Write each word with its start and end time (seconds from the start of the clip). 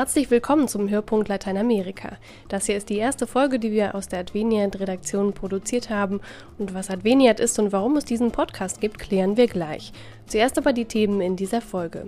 Herzlich 0.00 0.30
willkommen 0.30 0.66
zum 0.66 0.88
Hörpunkt 0.88 1.28
Lateinamerika. 1.28 2.16
Das 2.48 2.64
hier 2.64 2.78
ist 2.78 2.88
die 2.88 2.96
erste 2.96 3.26
Folge, 3.26 3.58
die 3.58 3.70
wir 3.70 3.94
aus 3.94 4.08
der 4.08 4.20
Adveniat-Redaktion 4.20 5.34
produziert 5.34 5.90
haben. 5.90 6.22
Und 6.56 6.72
was 6.72 6.88
Adveniat 6.88 7.38
ist 7.38 7.58
und 7.58 7.70
warum 7.70 7.98
es 7.98 8.06
diesen 8.06 8.30
Podcast 8.30 8.80
gibt, 8.80 8.98
klären 8.98 9.36
wir 9.36 9.46
gleich. 9.46 9.92
Zuerst 10.26 10.56
aber 10.56 10.72
die 10.72 10.86
Themen 10.86 11.20
in 11.20 11.36
dieser 11.36 11.60
Folge. 11.60 12.06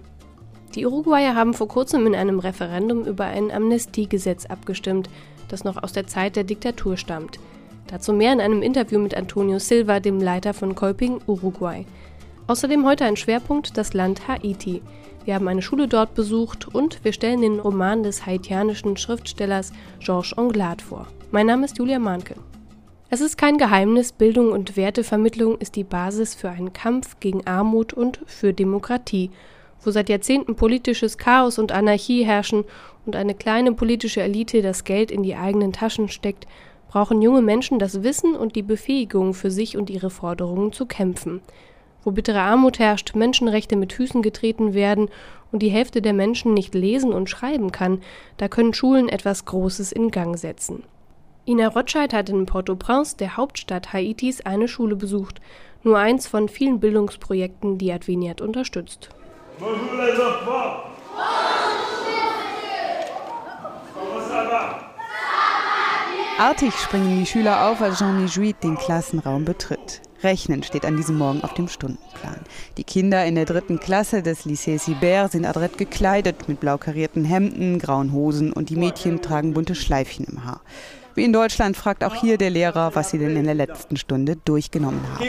Die 0.75 0.87
Uruguayer 0.87 1.35
haben 1.35 1.53
vor 1.53 1.69
kurzem 1.69 2.07
in 2.07 2.15
einem 2.15 2.39
Referendum 2.39 3.05
über 3.05 3.27
ein 3.27 3.51
Amnestiegesetz 3.51 4.47
abgestimmt, 4.47 5.11
das 5.49 5.63
noch 5.63 5.83
aus 5.83 5.93
der 5.93 6.07
Zeit 6.07 6.37
der 6.37 6.45
Diktatur 6.45 6.97
stammt. 6.97 7.41
Dazu 7.89 8.15
mehr 8.15 8.33
in 8.33 8.41
einem 8.41 8.63
Interview 8.63 9.01
mit 9.01 9.15
Antonio 9.15 9.59
Silva, 9.59 10.01
dem 10.01 10.19
Leiter 10.19 10.55
von 10.55 10.75
Kolping, 10.75 11.21
Uruguay. 11.27 11.85
Außerdem 12.47 12.87
heute 12.87 13.05
ein 13.05 13.17
Schwerpunkt 13.17 13.77
das 13.77 13.93
Land 13.93 14.29
Haiti. 14.29 14.81
Wir 15.25 15.37
haben 15.37 15.47
eine 15.47 15.63
Schule 15.63 15.87
dort 15.87 16.15
besucht 16.15 16.75
und 16.75 17.05
wir 17.05 17.13
stellen 17.13 17.43
den 17.43 17.61
Roman 17.61 18.03
des 18.03 18.27
haitianischen 18.27 18.97
Schriftstellers 18.97 19.73
Georges 20.01 20.37
Anglade 20.37 20.83
vor. 20.83 21.07
Mein 21.31 21.47
Name 21.47 21.65
ist 21.65 21.79
Julia 21.79 22.01
Mahnke. 22.01 22.35
Es 23.09 23.21
ist 23.21 23.39
kein 23.39 23.57
Geheimnis, 23.57 24.11
Bildung 24.11 24.51
und 24.51 24.77
Wertevermittlung 24.77 25.59
ist 25.59 25.77
die 25.77 25.85
Basis 25.85 26.35
für 26.35 26.49
einen 26.49 26.73
Kampf 26.73 27.21
gegen 27.21 27.47
Armut 27.47 27.93
und 27.93 28.21
für 28.27 28.53
Demokratie. 28.53 29.31
Wo 29.85 29.93
seit 29.93 30.09
Jahrzehnten 30.09 30.57
politisches 30.57 31.19
Chaos 31.19 31.59
und 31.59 31.71
Anarchie 31.71 32.25
herrschen 32.25 32.65
und 33.07 33.15
eine 33.15 33.35
kleine 33.35 33.73
politische 33.73 34.23
Elite 34.23 34.61
das 34.61 34.83
Geld 34.83 35.13
in 35.13 35.23
die 35.23 35.37
eigenen 35.37 35.73
Taschen 35.73 36.09
steckt, 36.09 36.47
brauchen 36.89 37.23
junge 37.23 37.43
Menschen 37.43 37.79
das 37.79 38.03
Wissen 38.03 38.35
und 38.35 38.57
die 38.57 38.63
Befähigung, 38.63 39.35
für 39.35 39.53
sich 39.53 39.77
und 39.77 39.89
ihre 39.89 40.11
Forderungen 40.11 40.73
zu 40.73 40.87
kämpfen 40.87 41.43
wo 42.05 42.11
bittere 42.11 42.41
Armut 42.41 42.79
herrscht, 42.79 43.15
Menschenrechte 43.15 43.77
mit 43.77 43.93
Füßen 43.93 44.23
getreten 44.23 44.75
werden 44.75 45.09
und 45.51 45.61
die 45.61 45.71
Hälfte 45.71 46.03
der 46.03 46.13
Menschen 46.13 46.55
nicht 46.55 46.75
lesen 46.75 47.13
und 47.13 47.31
schreiben 47.31 47.73
kann, 47.73 48.01
da 48.39 48.49
können 48.49 48.75
Schulen 48.75 49.09
etwas 49.09 49.45
Großes 49.45 49.93
in 49.93 50.11
Gang 50.11 50.39
setzen. 50.39 50.83
Ina 51.47 51.69
Rotscheid 51.69 52.13
hat 52.13 52.29
in 52.29 52.47
Port-au-Prince, 52.47 53.17
der 53.17 53.37
Hauptstadt 53.37 53.93
Haitis, 53.93 54.41
eine 54.43 54.69
Schule 54.69 54.97
besucht, 54.97 55.41
nur 55.83 55.99
eins 55.99 56.29
von 56.29 56.49
vielen 56.49 56.79
Bildungsprojekten, 56.79 57.79
die 57.79 57.93
Adveniat 57.93 58.41
unterstützt. 58.41 59.11
Artig 66.39 66.75
springen 66.75 67.21
die 67.21 67.27
Schüler 67.27 67.69
auf, 67.69 67.81
als 67.83 67.99
Jean 67.99 68.23
Mijuit 68.23 68.63
den 68.63 68.77
Klassenraum 68.77 69.45
betritt. 69.45 70.01
Rechnen 70.23 70.63
steht 70.63 70.85
an 70.85 70.97
diesem 70.97 71.19
Morgen 71.19 71.43
auf 71.43 71.55
dem 71.55 71.69
Stundenplan. 71.69 72.41
Die 72.77 72.85
Kinder 72.85 73.25
in 73.25 73.35
der 73.35 73.45
dritten 73.45 73.81
Klasse 73.81 74.23
des 74.23 74.47
Lycée 74.47 74.79
Sibert 74.79 75.33
sind 75.33 75.45
adrett 75.45 75.79
gekleidet 75.79 76.49
mit 76.49 76.61
blau 76.61 76.79
karierten 76.79 77.25
Hemden, 77.25 77.79
grauen 77.79 78.13
Hosen 78.13 78.53
und 78.53 78.71
die 78.71 78.77
Mädchen 78.77 79.23
tragen 79.23 79.55
bunte 79.55 79.75
Schleifchen 79.75 80.25
im 80.27 80.45
Haar. 80.45 80.61
Wie 81.15 81.25
in 81.25 81.33
Deutschland 81.33 81.77
fragt 81.77 82.05
auch 82.05 82.15
hier 82.15 82.39
der 82.39 82.51
Lehrer, 82.51 82.95
was 82.95 83.11
sie 83.11 83.19
denn 83.19 83.37
in 83.37 83.45
der 83.45 83.55
letzten 83.55 83.97
Stunde 83.97 84.37
durchgenommen 84.37 85.01
haben. 85.13 85.25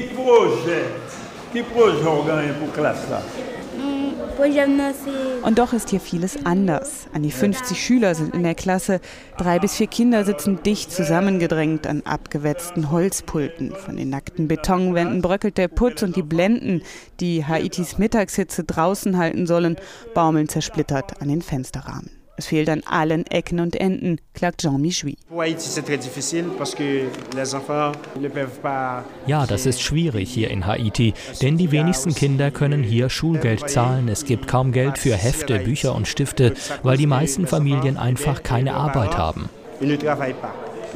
Und 5.44 5.60
doch 5.60 5.74
ist 5.74 5.90
hier 5.90 6.00
vieles 6.00 6.46
anders. 6.46 7.08
An 7.14 7.24
die 7.24 7.32
50 7.32 7.78
Schüler 7.78 8.16
sind 8.16 8.34
in 8.34 8.44
der 8.44 8.56
Klasse. 8.56 9.00
Drei 9.38 9.60
bis 9.60 9.76
vier 9.76 9.88
Kinder 9.88 10.26
sitzen 10.26 10.64
dicht 10.64 10.92
zusammengedrängt 10.92 11.86
an 11.86 12.02
abgewetzten 12.06 12.92
Holzpulten. 12.92 13.76
Von 13.76 13.98
den 13.98 14.10
nackten 14.10 14.48
Betonwänden 14.48 15.22
bröckelt 15.22 15.58
der 15.58 15.68
Putz 15.68 16.02
und 16.04 16.16
die 16.16 16.24
Blenden, 16.24 16.82
die 17.20 17.46
Haitis 17.46 17.98
Mittagshitze 17.98 18.64
draußen 18.64 19.18
halten 19.18 19.48
sollen, 19.48 19.76
baumeln 20.14 20.50
zersplittert 20.50 21.22
an 21.22 21.28
den 21.28 21.42
Fensterrahmen. 21.42 22.23
Es 22.36 22.48
fehlt 22.48 22.68
an 22.70 22.82
allen 22.86 23.28
Ecken 23.28 23.60
und 23.60 23.76
Enden, 23.76 24.20
klagt 24.34 24.62
Jean 24.62 24.82
Michoui. 24.82 25.18
Ja, 29.28 29.46
das 29.46 29.68
ist 29.68 29.82
schwierig 29.82 30.32
hier 30.32 30.50
in 30.50 30.66
Haiti, 30.66 31.14
denn 31.44 31.58
die 31.58 31.72
wenigsten 31.72 32.16
Kinder 32.16 32.50
können 32.50 32.82
hier 32.82 33.10
Schulgeld 33.10 33.70
zahlen. 33.70 34.08
Es 34.08 34.26
gibt 34.26 34.48
kaum 34.48 34.72
Geld 34.72 34.98
für 34.98 35.16
Hefte, 35.16 35.60
Bücher 35.60 35.94
und 35.94 36.08
Stifte, 36.08 36.56
weil 36.82 36.98
die 36.98 37.08
meisten 37.08 37.46
Familien 37.46 37.98
einfach 37.98 38.42
keine 38.42 38.74
Arbeit 38.74 39.16
haben. 39.16 39.50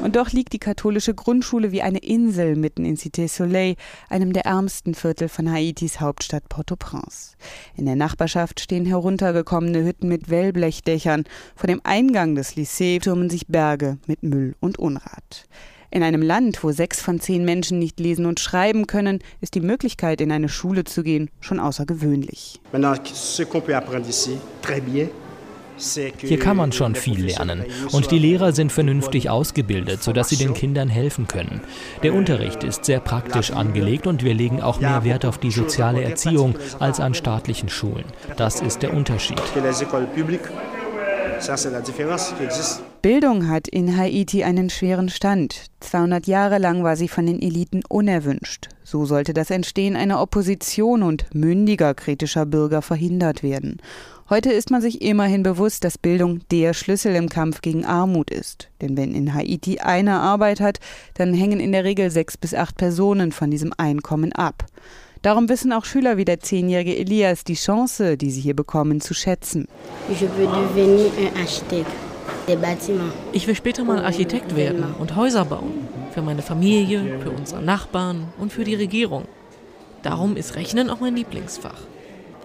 Und 0.02 0.16
doch 0.16 0.32
liegt 0.32 0.54
die 0.54 0.60
katholische 0.60 1.14
Grundschule 1.14 1.72
wie 1.72 1.82
eine 1.82 1.98
Insel 1.98 2.56
mitten 2.56 2.86
in 2.86 2.98
Cité 2.98 3.28
Soleil, 3.28 3.76
einem 4.10 4.32
der 4.32 4.46
ärmsten 4.46 4.94
Viertel 4.94 5.28
von 5.28 5.52
Haitis 5.52 6.00
Hauptstadt 6.00 6.48
Port-au-Prince. 6.50 7.36
In 7.76 7.86
der 7.86 7.96
Nachbarschaft 7.96 8.60
stehen 8.60 8.86
heruntergekommene 8.86 9.84
Hütten 9.84 10.08
mit 10.08 10.30
Wellblechdächern. 10.30 11.26
Vor 11.56 11.68
dem 11.68 11.82
Eingang 11.84 12.36
des 12.36 12.56
Lycée 12.56 13.02
türmen 13.02 13.30
sich 13.30 13.48
Berge 13.48 13.98
mit 14.06 14.22
Müll 14.24 14.56
und 14.60 14.78
Unrat. 14.78 15.46
In 15.90 16.04
einem 16.04 16.22
Land, 16.22 16.64
wo 16.64 16.72
sechs 16.72 17.02
von 17.02 17.20
zehn 17.20 17.44
Menschen 17.46 17.80
nicht 17.80 18.00
lesen 18.00 18.26
und 18.26 18.40
schreiben 18.40 18.88
können, 18.88 19.20
ist 19.42 19.56
die 19.56 19.62
Möglichkeit, 19.62 20.22
in 20.22 20.32
eine 20.32 20.50
Schule 20.50 20.84
zu 20.84 21.02
gehen, 21.02 21.30
schon 21.40 21.60
außergewöhnlich. 21.60 22.60
Maintenant, 22.72 23.08
ce 23.08 23.46
qu'on 23.46 23.62
peut 23.62 23.76
apprendre 23.76 24.10
ici, 24.10 24.38
très 24.62 24.82
bien, 24.82 25.10
hier 25.78 26.40
kann 26.40 26.58
man 26.58 26.72
schon 26.72 26.96
viel 26.96 27.26
lernen 27.26 27.66
und 27.92 28.12
die 28.12 28.20
Lehrer 28.20 28.52
sind 28.52 28.72
vernünftig 28.72 29.30
ausgebildet, 29.30 30.04
sodass 30.04 30.30
sie 30.30 30.38
den 30.38 30.54
Kindern 30.54 30.90
helfen 30.90 31.28
können. 31.28 31.62
Der 32.04 32.14
Unterricht 32.14 32.64
ist 32.64 32.86
sehr 32.86 33.00
praktisch 33.00 33.52
angelegt 33.52 34.08
und 34.08 34.24
wir 34.24 34.34
legen 34.34 34.62
auch 34.62 34.80
mehr 34.80 35.04
Wert 35.04 35.26
auf 35.26 35.38
die 35.38 35.52
soziale 35.52 36.04
Erziehung 36.04 36.56
als 36.80 37.00
an 37.00 37.14
staatlichen 37.14 37.70
Schulen. 37.70 38.06
Das 38.38 38.62
ist 38.62 38.82
der 38.82 38.94
Unterschied. 38.94 39.42
Bildung 43.02 43.48
hat 43.48 43.68
in 43.68 43.96
Haiti 43.96 44.44
einen 44.44 44.70
schweren 44.70 45.10
Stand. 45.10 45.66
200 45.82 46.26
Jahre 46.26 46.58
lang 46.58 46.84
war 46.84 46.96
sie 46.96 47.08
von 47.08 47.26
den 47.26 47.42
Eliten 47.42 47.84
unerwünscht. 47.88 48.70
So 48.84 49.06
sollte 49.06 49.34
das 49.34 49.52
Entstehen 49.52 49.96
einer 49.96 50.22
Opposition 50.22 51.04
und 51.04 51.26
mündiger 51.34 51.94
kritischer 51.94 52.46
Bürger 52.46 52.82
verhindert 52.82 53.44
werden. 53.44 53.78
Heute 54.30 54.52
ist 54.52 54.72
man 54.72 54.82
sich 54.82 55.02
immerhin 55.02 55.42
bewusst, 55.42 55.86
dass 55.86 55.98
Bildung 55.98 56.42
der 56.52 56.74
Schlüssel 56.74 57.16
im 57.16 57.30
Kampf 57.30 57.62
gegen 57.62 57.86
Armut 57.86 58.30
ist. 58.30 58.68
Denn 58.82 58.98
wenn 58.98 59.16
in 59.16 59.34
Haiti 59.34 59.80
einer 59.80 60.20
Arbeit 60.20 60.60
hat, 60.60 60.82
dann 61.14 61.34
hängen 61.34 61.62
in 61.62 61.72
der 61.72 61.86
Regel 61.86 62.12
sechs 62.12 62.36
bis 62.36 62.54
acht 62.54 62.76
Personen 62.76 63.32
von 63.32 63.50
diesem 63.50 63.72
Einkommen 63.78 64.34
ab. 64.34 64.66
Darum 65.22 65.48
wissen 65.48 65.72
auch 65.72 65.86
Schüler 65.86 66.18
wie 66.18 66.26
der 66.26 66.42
zehnjährige 66.42 66.98
Elias 66.98 67.46
die 67.46 67.54
Chance, 67.54 68.18
die 68.18 68.30
sie 68.30 68.42
hier 68.42 68.54
bekommen, 68.54 69.00
zu 69.00 69.14
schätzen. 69.14 69.70
Ich 73.32 73.48
will 73.48 73.56
später 73.56 73.84
mal 73.86 74.04
Architekt 74.04 74.58
werden 74.58 74.94
und 75.00 75.16
Häuser 75.16 75.46
bauen. 75.46 75.88
Für 76.12 76.22
meine 76.22 76.42
Familie, 76.42 77.18
für 77.22 77.32
unsere 77.32 77.62
Nachbarn 77.62 78.28
und 78.38 78.52
für 78.52 78.66
die 78.66 78.76
Regierung. 78.76 79.24
Darum 80.04 80.36
ist 80.36 80.58
Rechnen 80.58 80.90
auch 80.90 81.00
mein 81.00 81.16
Lieblingsfach. 81.16 81.80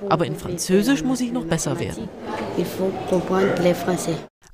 Aber 0.09 0.27
in 0.27 0.37
Französisch 0.37 1.03
muss 1.03 1.21
ich 1.21 1.33
noch 1.33 1.45
besser 1.45 1.79
werden. 1.79 2.09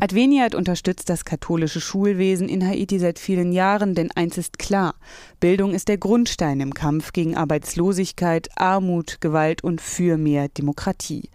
Adveniat 0.01 0.55
unterstützt 0.55 1.11
das 1.11 1.25
katholische 1.25 1.81
Schulwesen 1.81 2.49
in 2.49 2.65
Haiti 2.65 3.01
seit 3.01 3.19
vielen 3.19 3.51
Jahren, 3.51 3.97
denn 3.97 4.13
eins 4.15 4.39
ist 4.39 4.61
klar, 4.61 4.95
Bildung 5.41 5.75
ist 5.75 5.89
der 5.89 5.99
Grundstein 5.99 6.61
im 6.61 6.73
Kampf 6.73 7.13
gegen 7.13 7.37
Arbeitslosigkeit, 7.37 8.49
Armut, 8.55 9.21
Gewalt 9.21 9.65
und 9.65 9.81
für 9.81 10.17
mehr 10.17 10.49
Demokratie. 10.49 11.31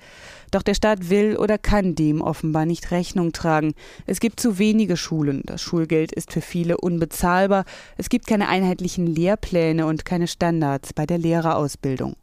Doch 0.53 0.61
der 0.61 0.75
Staat 0.75 1.09
will 1.09 1.35
oder 1.35 1.57
kann 1.57 1.95
dem 1.95 2.21
offenbar 2.21 2.67
nicht 2.67 2.91
Rechnung 2.91 3.31
tragen. 3.31 3.73
Es 4.05 4.19
gibt 4.19 4.39
zu 4.39 4.59
wenige 4.59 4.97
Schulen, 4.97 5.41
das 5.47 5.63
Schulgeld 5.63 6.11
ist 6.11 6.31
für 6.31 6.41
viele 6.41 6.77
unbezahlbar, 6.77 7.65
es 7.97 8.07
gibt 8.07 8.27
keine 8.27 8.47
einheitlichen 8.47 9.07
Lehrpläne 9.07 9.87
und 9.87 10.05
keine 10.05 10.27
Standards 10.27 10.93
bei 10.93 11.07
der 11.07 11.17
Lehrerausbildung. 11.17 12.17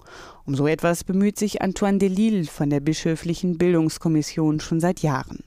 Um 0.46 0.54
so 0.54 0.68
etwas 0.68 1.02
bemüht 1.02 1.40
sich 1.40 1.60
Antoine 1.60 1.98
Delille 1.98 2.44
von 2.44 2.70
der 2.70 2.78
Bischöflichen 2.78 3.58
Bildungskommission 3.58 4.60
schon 4.60 4.78
seit 4.78 5.00
Jahren. 5.00 5.42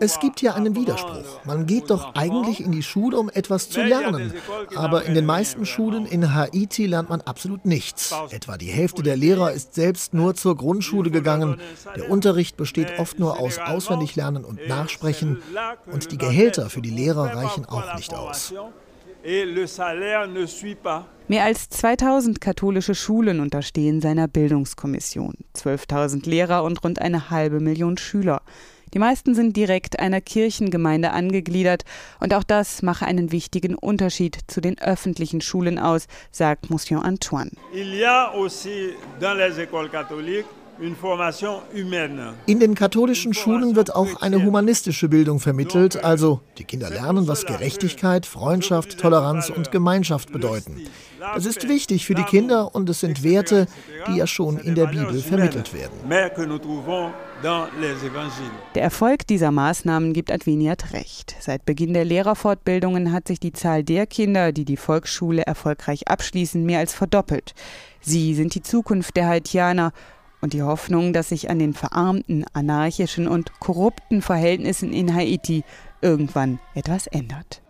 Es 0.00 0.20
gibt 0.20 0.42
ja 0.42 0.54
einen 0.54 0.74
Widerspruch. 0.74 1.44
Man 1.44 1.66
geht 1.66 1.90
doch 1.90 2.14
eigentlich 2.14 2.60
in 2.60 2.72
die 2.72 2.82
Schule, 2.82 3.18
um 3.18 3.28
etwas 3.30 3.70
zu 3.70 3.82
lernen. 3.82 4.32
Aber 4.74 5.04
in 5.04 5.14
den 5.14 5.26
meisten 5.26 5.66
Schulen 5.66 6.06
in 6.06 6.34
Haiti 6.34 6.86
lernt 6.86 7.10
man 7.10 7.20
absolut 7.20 7.64
nichts. 7.64 8.14
Etwa 8.30 8.56
die 8.56 8.66
Hälfte 8.66 9.02
der 9.02 9.16
Lehrer 9.16 9.52
ist 9.52 9.74
selbst 9.74 10.14
nur 10.14 10.34
zur 10.34 10.56
Grundschule 10.56 11.10
gegangen. 11.10 11.60
Der 11.96 12.10
Unterricht 12.10 12.56
besteht 12.56 12.98
oft 12.98 13.18
nur 13.18 13.38
aus 13.38 13.58
Auswendiglernen 13.58 14.44
und 14.44 14.66
Nachsprechen. 14.68 15.42
Und 15.86 16.12
die 16.12 16.18
Gehälter 16.18 16.70
für 16.70 16.82
die 16.82 16.90
Lehrer 16.90 17.36
reichen 17.36 17.66
auch 17.66 17.94
nicht 17.96 18.14
aus. 18.14 18.52
Mehr 21.28 21.44
als 21.44 21.68
2000 21.68 22.40
katholische 22.40 22.94
Schulen 22.94 23.40
unterstehen 23.40 24.00
seiner 24.00 24.28
Bildungskommission, 24.28 25.34
12.000 25.56 26.28
Lehrer 26.28 26.62
und 26.62 26.84
rund 26.84 27.02
eine 27.02 27.28
halbe 27.30 27.58
Million 27.58 27.96
Schüler. 27.96 28.42
Die 28.94 29.00
meisten 29.00 29.34
sind 29.34 29.56
direkt 29.56 29.98
einer 29.98 30.20
Kirchengemeinde 30.20 31.10
angegliedert 31.10 31.84
und 32.20 32.34
auch 32.34 32.44
das 32.44 32.82
mache 32.82 33.04
einen 33.04 33.32
wichtigen 33.32 33.74
Unterschied 33.74 34.38
zu 34.46 34.60
den 34.60 34.78
öffentlichen 34.78 35.40
Schulen 35.40 35.80
aus, 35.80 36.06
sagt 36.30 36.70
Monsieur 36.70 37.04
Antoine. 37.04 37.50
Il 37.74 37.94
y 37.94 38.04
a 38.04 38.32
aussi 38.32 38.94
dans 39.20 39.36
les 39.36 39.58
écoles 39.58 39.90
catholiques 39.90 40.46
in 42.46 42.60
den 42.60 42.74
katholischen 42.74 43.34
Schulen 43.34 43.76
wird 43.76 43.94
auch 43.94 44.20
eine 44.20 44.44
humanistische 44.44 45.08
Bildung 45.08 45.40
vermittelt, 45.40 46.02
also 46.04 46.40
die 46.58 46.64
Kinder 46.64 46.90
lernen, 46.90 47.28
was 47.28 47.46
Gerechtigkeit, 47.46 48.26
Freundschaft, 48.26 48.98
Toleranz 48.98 49.50
und 49.50 49.70
Gemeinschaft 49.70 50.32
bedeuten. 50.32 50.82
Das 51.18 51.46
ist 51.46 51.68
wichtig 51.68 52.06
für 52.06 52.14
die 52.14 52.24
Kinder 52.24 52.74
und 52.74 52.88
es 52.90 53.00
sind 53.00 53.22
Werte, 53.22 53.66
die 54.06 54.16
ja 54.16 54.26
schon 54.26 54.58
in 54.58 54.74
der 54.74 54.86
Bibel 54.86 55.18
vermittelt 55.20 55.72
werden. 55.72 55.92
Der 58.74 58.82
Erfolg 58.82 59.26
dieser 59.26 59.50
Maßnahmen 59.50 60.12
gibt 60.12 60.30
Adveniat 60.30 60.92
recht. 60.92 61.36
Seit 61.40 61.64
Beginn 61.64 61.94
der 61.94 62.04
Lehrerfortbildungen 62.04 63.12
hat 63.12 63.28
sich 63.28 63.40
die 63.40 63.52
Zahl 63.52 63.82
der 63.82 64.06
Kinder, 64.06 64.52
die 64.52 64.64
die 64.64 64.76
Volksschule 64.76 65.42
erfolgreich 65.42 66.08
abschließen, 66.08 66.64
mehr 66.64 66.80
als 66.80 66.94
verdoppelt. 66.94 67.54
Sie 68.00 68.34
sind 68.34 68.54
die 68.54 68.62
Zukunft 68.62 69.16
der 69.16 69.26
Haitianer 69.26 69.92
und 70.40 70.52
die 70.52 70.62
Hoffnung, 70.62 71.12
dass 71.12 71.30
sich 71.30 71.50
an 71.50 71.58
den 71.58 71.74
verarmten, 71.74 72.44
anarchischen 72.52 73.28
und 73.28 73.58
korrupten 73.60 74.22
Verhältnissen 74.22 74.92
in 74.92 75.14
Haiti 75.14 75.64
irgendwann 76.00 76.58
etwas 76.74 77.06
ändert. 77.06 77.62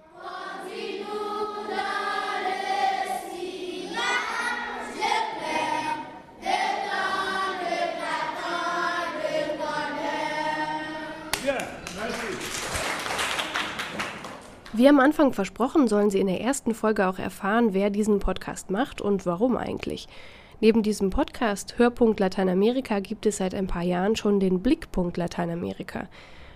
Wie 14.77 14.91
am 14.91 15.01
Anfang 15.01 15.33
versprochen, 15.33 15.89
sollen 15.89 16.11
Sie 16.11 16.21
in 16.21 16.27
der 16.27 16.43
ersten 16.43 16.75
Folge 16.75 17.09
auch 17.09 17.19
erfahren, 17.19 17.73
wer 17.73 17.89
diesen 17.89 18.19
Podcast 18.19 18.71
macht 18.71 19.01
und 19.01 19.25
warum 19.25 19.57
eigentlich. 19.57 20.07
Neben 20.59 20.83
diesem 20.83 21.11
Podcast 21.11 21.75
Hörpunkt 21.77 22.19
Lateinamerika 22.19 23.01
gibt 23.01 23.27
es 23.27 23.37
seit 23.37 23.55
ein 23.55 23.67
paar 23.67 23.83
Jahren 23.83 24.17
schon 24.17 24.41
den 24.41 24.63
Blickpunkt 24.63 25.19
Lateinamerika. 25.19 26.09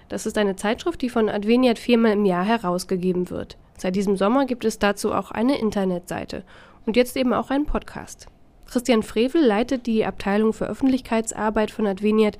Das 0.08 0.24
ist 0.24 0.38
eine 0.38 0.56
Zeitschrift, 0.56 1.02
die 1.02 1.10
von 1.10 1.28
Adveniat 1.28 1.78
viermal 1.78 2.12
im 2.12 2.24
Jahr 2.24 2.44
herausgegeben 2.46 3.28
wird. 3.28 3.58
Seit 3.76 3.96
diesem 3.96 4.16
Sommer 4.16 4.46
gibt 4.46 4.64
es 4.64 4.78
dazu 4.78 5.12
auch 5.12 5.30
eine 5.30 5.58
Internetseite 5.58 6.44
und 6.86 6.96
jetzt 6.96 7.14
eben 7.14 7.34
auch 7.34 7.50
einen 7.50 7.66
Podcast. 7.66 8.26
Christian 8.64 9.02
Frevel 9.02 9.44
leitet 9.44 9.86
die 9.86 10.06
Abteilung 10.06 10.54
für 10.54 10.66
Öffentlichkeitsarbeit 10.66 11.70
von 11.70 11.86
Adveniat 11.86 12.38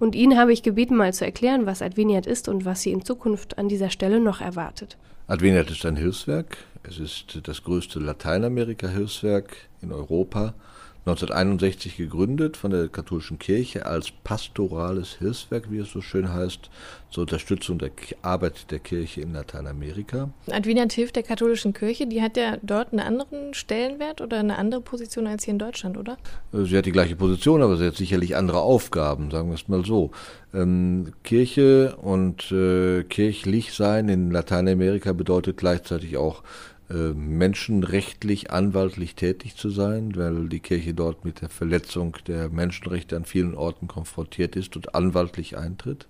und 0.00 0.14
ihn 0.14 0.38
habe 0.38 0.54
ich 0.54 0.62
gebeten, 0.62 0.96
mal 0.96 1.12
zu 1.12 1.26
erklären, 1.26 1.66
was 1.66 1.82
Adveniat 1.82 2.26
ist 2.26 2.48
und 2.48 2.64
was 2.64 2.80
sie 2.80 2.90
in 2.90 3.04
Zukunft 3.04 3.58
an 3.58 3.68
dieser 3.68 3.90
Stelle 3.90 4.18
noch 4.18 4.40
erwartet. 4.40 4.96
Adveniat 5.26 5.70
ist 5.70 5.84
ein 5.84 5.96
Hilfswerk. 5.96 6.56
Es 6.84 6.98
ist 6.98 7.40
das 7.46 7.62
größte 7.64 7.98
Lateinamerika-Hilfswerk 7.98 9.56
in 9.82 9.92
Europa 9.92 10.54
1961 11.04 11.96
gegründet 11.96 12.56
von 12.56 12.70
der 12.70 12.86
katholischen 12.86 13.40
Kirche 13.40 13.86
als 13.86 14.12
pastorales 14.22 15.14
Hilfswerk, 15.14 15.68
wie 15.68 15.78
es 15.78 15.90
so 15.90 16.00
schön 16.00 16.32
heißt, 16.32 16.70
zur 17.10 17.22
Unterstützung 17.22 17.78
der 17.78 17.90
Arbeit 18.22 18.70
der 18.70 18.78
Kirche 18.78 19.20
in 19.20 19.32
Lateinamerika. 19.32 20.30
Adveniat 20.48 20.92
hilft 20.92 21.16
der 21.16 21.24
katholischen 21.24 21.72
Kirche, 21.72 22.06
die 22.06 22.22
hat 22.22 22.36
ja 22.36 22.56
dort 22.62 22.92
einen 22.92 23.00
anderen 23.00 23.52
Stellenwert 23.52 24.20
oder 24.20 24.38
eine 24.38 24.56
andere 24.58 24.80
Position 24.80 25.26
als 25.26 25.42
hier 25.42 25.52
in 25.52 25.58
Deutschland, 25.58 25.98
oder? 25.98 26.18
Äh, 26.52 26.66
sie 26.66 26.78
hat 26.78 26.86
die 26.86 26.92
gleiche 26.92 27.16
Position, 27.16 27.62
aber 27.62 27.76
sie 27.76 27.86
hat 27.86 27.96
sicherlich 27.96 28.36
andere 28.36 28.60
Aufgaben, 28.60 29.32
sagen 29.32 29.48
wir 29.48 29.56
es 29.56 29.66
mal 29.66 29.84
so. 29.84 30.12
Ähm, 30.54 31.12
Kirche 31.24 31.96
und 31.96 32.52
äh, 32.52 33.02
kirchlich 33.02 33.72
sein 33.74 34.08
in 34.08 34.30
Lateinamerika 34.30 35.12
bedeutet 35.12 35.56
gleichzeitig 35.56 36.16
auch 36.16 36.44
menschenrechtlich, 36.92 38.50
anwaltlich 38.50 39.14
tätig 39.14 39.56
zu 39.56 39.70
sein, 39.70 40.14
weil 40.16 40.48
die 40.48 40.60
Kirche 40.60 40.94
dort 40.94 41.24
mit 41.24 41.40
der 41.40 41.48
Verletzung 41.48 42.16
der 42.26 42.48
Menschenrechte 42.48 43.16
an 43.16 43.24
vielen 43.24 43.54
Orten 43.54 43.88
konfrontiert 43.88 44.56
ist 44.56 44.76
und 44.76 44.94
anwaltlich 44.94 45.56
eintritt. 45.56 46.06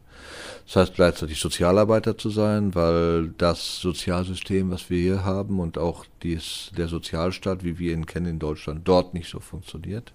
Das 0.67 0.77
heißt 0.77 0.95
gleichzeitig 0.95 1.41
Sozialarbeiter 1.41 2.17
zu 2.17 2.31
sein, 2.31 2.75
weil 2.75 3.29
das 3.39 3.81
Sozialsystem, 3.81 4.71
was 4.71 4.91
wir 4.91 4.99
hier 4.99 5.25
haben 5.25 5.61
und 5.61 5.79
auch 5.79 6.05
dies, 6.23 6.71
der 6.77 6.89
Sozialstaat, 6.89 7.65
wie 7.65 7.79
wir 7.79 7.93
ihn 7.93 8.07
kennen 8.07 8.27
in 8.27 8.39
Deutschland, 8.39 8.87
dort 8.87 9.15
nicht 9.15 9.31
so 9.31 9.41
funktioniert. 9.41 10.13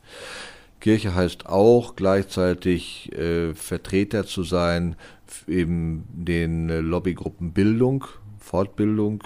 Kirche 0.79 1.15
heißt 1.15 1.47
auch 1.47 1.95
gleichzeitig 1.95 3.11
äh, 3.13 3.53
Vertreter 3.55 4.25
zu 4.25 4.43
sein, 4.43 4.95
eben 5.47 6.05
den 6.09 6.69
äh, 6.69 6.79
Lobbygruppen 6.79 7.51
Bildung, 7.51 8.05
Fortbildung, 8.37 9.23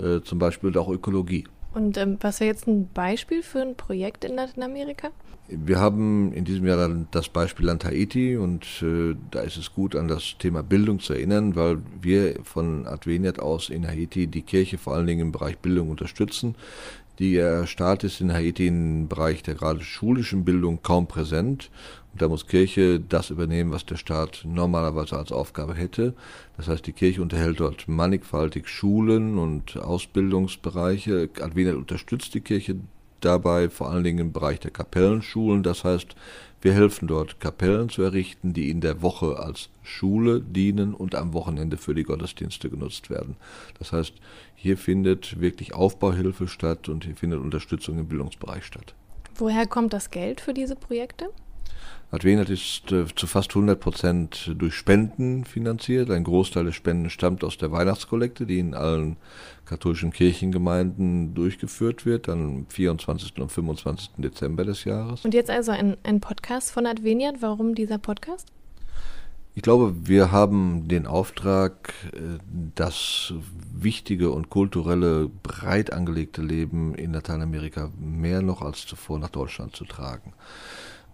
äh, 0.00 0.22
zum 0.22 0.38
Beispiel 0.38 0.76
auch 0.76 0.88
Ökologie. 0.88 1.44
Und 1.72 1.96
ähm, 1.96 2.18
was 2.20 2.40
wäre 2.40 2.50
jetzt 2.50 2.66
ein 2.66 2.88
Beispiel 2.92 3.42
für 3.42 3.60
ein 3.60 3.76
Projekt 3.76 4.24
in 4.24 4.34
Lateinamerika? 4.34 5.10
Wir 5.48 5.80
haben 5.80 6.32
in 6.32 6.44
diesem 6.44 6.66
Jahr 6.66 6.88
das 7.10 7.28
Beispiel 7.28 7.66
Land 7.66 7.84
Haiti 7.84 8.36
und 8.36 8.64
äh, 8.82 9.16
da 9.30 9.40
ist 9.40 9.56
es 9.56 9.72
gut, 9.72 9.96
an 9.96 10.06
das 10.06 10.36
Thema 10.38 10.62
Bildung 10.62 11.00
zu 11.00 11.12
erinnern, 11.12 11.56
weil 11.56 11.78
wir 12.00 12.36
von 12.44 12.86
Adveniat 12.86 13.40
aus 13.40 13.68
in 13.68 13.86
Haiti 13.86 14.28
die 14.28 14.42
Kirche 14.42 14.78
vor 14.78 14.94
allen 14.94 15.06
Dingen 15.06 15.20
im 15.20 15.32
Bereich 15.32 15.58
Bildung 15.58 15.90
unterstützen. 15.90 16.54
Der 17.20 17.66
Staat 17.66 18.02
ist 18.02 18.22
in 18.22 18.32
Haiti 18.32 18.68
im 18.68 19.06
Bereich 19.06 19.42
der 19.42 19.54
gerade 19.54 19.82
schulischen 19.82 20.42
Bildung 20.42 20.80
kaum 20.82 21.06
präsent. 21.06 21.70
Und 22.12 22.22
da 22.22 22.28
muss 22.28 22.46
Kirche 22.46 22.98
das 22.98 23.28
übernehmen, 23.28 23.72
was 23.72 23.84
der 23.84 23.96
Staat 23.96 24.40
normalerweise 24.46 25.18
als 25.18 25.30
Aufgabe 25.30 25.74
hätte. 25.74 26.14
Das 26.56 26.66
heißt, 26.66 26.86
die 26.86 26.94
Kirche 26.94 27.20
unterhält 27.20 27.60
dort 27.60 27.86
mannigfaltig 27.88 28.68
Schulen 28.68 29.36
und 29.36 29.76
Ausbildungsbereiche. 29.76 31.28
Adveniat 31.42 31.74
unterstützt 31.74 32.32
die 32.32 32.40
Kirche 32.40 32.76
dabei, 33.20 33.68
vor 33.68 33.90
allen 33.90 34.04
Dingen 34.04 34.18
im 34.18 34.32
Bereich 34.32 34.60
der 34.60 34.70
Kapellenschulen. 34.70 35.62
Das 35.62 35.84
heißt, 35.84 36.16
wir 36.62 36.72
helfen 36.72 37.08
dort, 37.08 37.40
Kapellen 37.40 37.88
zu 37.88 38.02
errichten, 38.02 38.52
die 38.52 38.70
in 38.70 38.80
der 38.80 39.00
Woche 39.02 39.38
als 39.38 39.70
Schule 39.82 40.40
dienen 40.40 40.94
und 40.94 41.14
am 41.14 41.32
Wochenende 41.32 41.78
für 41.78 41.94
die 41.94 42.02
Gottesdienste 42.02 42.68
genutzt 42.68 43.08
werden. 43.08 43.36
Das 43.78 43.92
heißt, 43.92 44.14
hier 44.54 44.76
findet 44.76 45.40
wirklich 45.40 45.74
Aufbauhilfe 45.74 46.48
statt 46.48 46.88
und 46.88 47.04
hier 47.04 47.16
findet 47.16 47.40
Unterstützung 47.40 47.98
im 47.98 48.08
Bildungsbereich 48.08 48.64
statt. 48.64 48.94
Woher 49.36 49.66
kommt 49.66 49.94
das 49.94 50.10
Geld 50.10 50.40
für 50.40 50.52
diese 50.52 50.76
Projekte? 50.76 51.30
Advenat 52.12 52.50
ist 52.50 52.90
äh, 52.90 53.06
zu 53.14 53.28
fast 53.28 53.50
100 53.50 53.78
Prozent 53.78 54.52
durch 54.56 54.74
Spenden 54.74 55.44
finanziert. 55.44 56.10
Ein 56.10 56.24
Großteil 56.24 56.64
der 56.64 56.72
Spenden 56.72 57.08
stammt 57.08 57.44
aus 57.44 57.56
der 57.56 57.70
Weihnachtskollekte, 57.70 58.46
die 58.46 58.58
in 58.58 58.74
allen 58.74 59.16
katholischen 59.64 60.12
Kirchengemeinden 60.12 61.34
durchgeführt 61.34 62.04
wird, 62.04 62.28
am 62.28 62.66
24. 62.68 63.38
und 63.38 63.52
25. 63.52 64.10
Dezember 64.16 64.64
des 64.64 64.84
Jahres. 64.84 65.24
Und 65.24 65.34
jetzt 65.34 65.50
also 65.50 65.70
ein, 65.70 65.96
ein 66.02 66.20
Podcast 66.20 66.72
von 66.72 66.86
Adveniat. 66.86 67.42
Warum 67.42 67.76
dieser 67.76 67.98
Podcast? 67.98 68.48
Ich 69.54 69.62
glaube, 69.62 69.94
wir 70.04 70.32
haben 70.32 70.88
den 70.88 71.06
Auftrag, 71.06 71.92
äh, 72.12 72.38
das 72.74 73.34
wichtige 73.72 74.32
und 74.32 74.50
kulturelle, 74.50 75.28
breit 75.42 75.92
angelegte 75.92 76.42
Leben 76.42 76.94
in 76.96 77.12
Lateinamerika 77.12 77.90
mehr 77.98 78.42
noch 78.42 78.62
als 78.62 78.86
zuvor 78.86 79.20
nach 79.20 79.30
Deutschland 79.30 79.76
zu 79.76 79.84
tragen. 79.84 80.32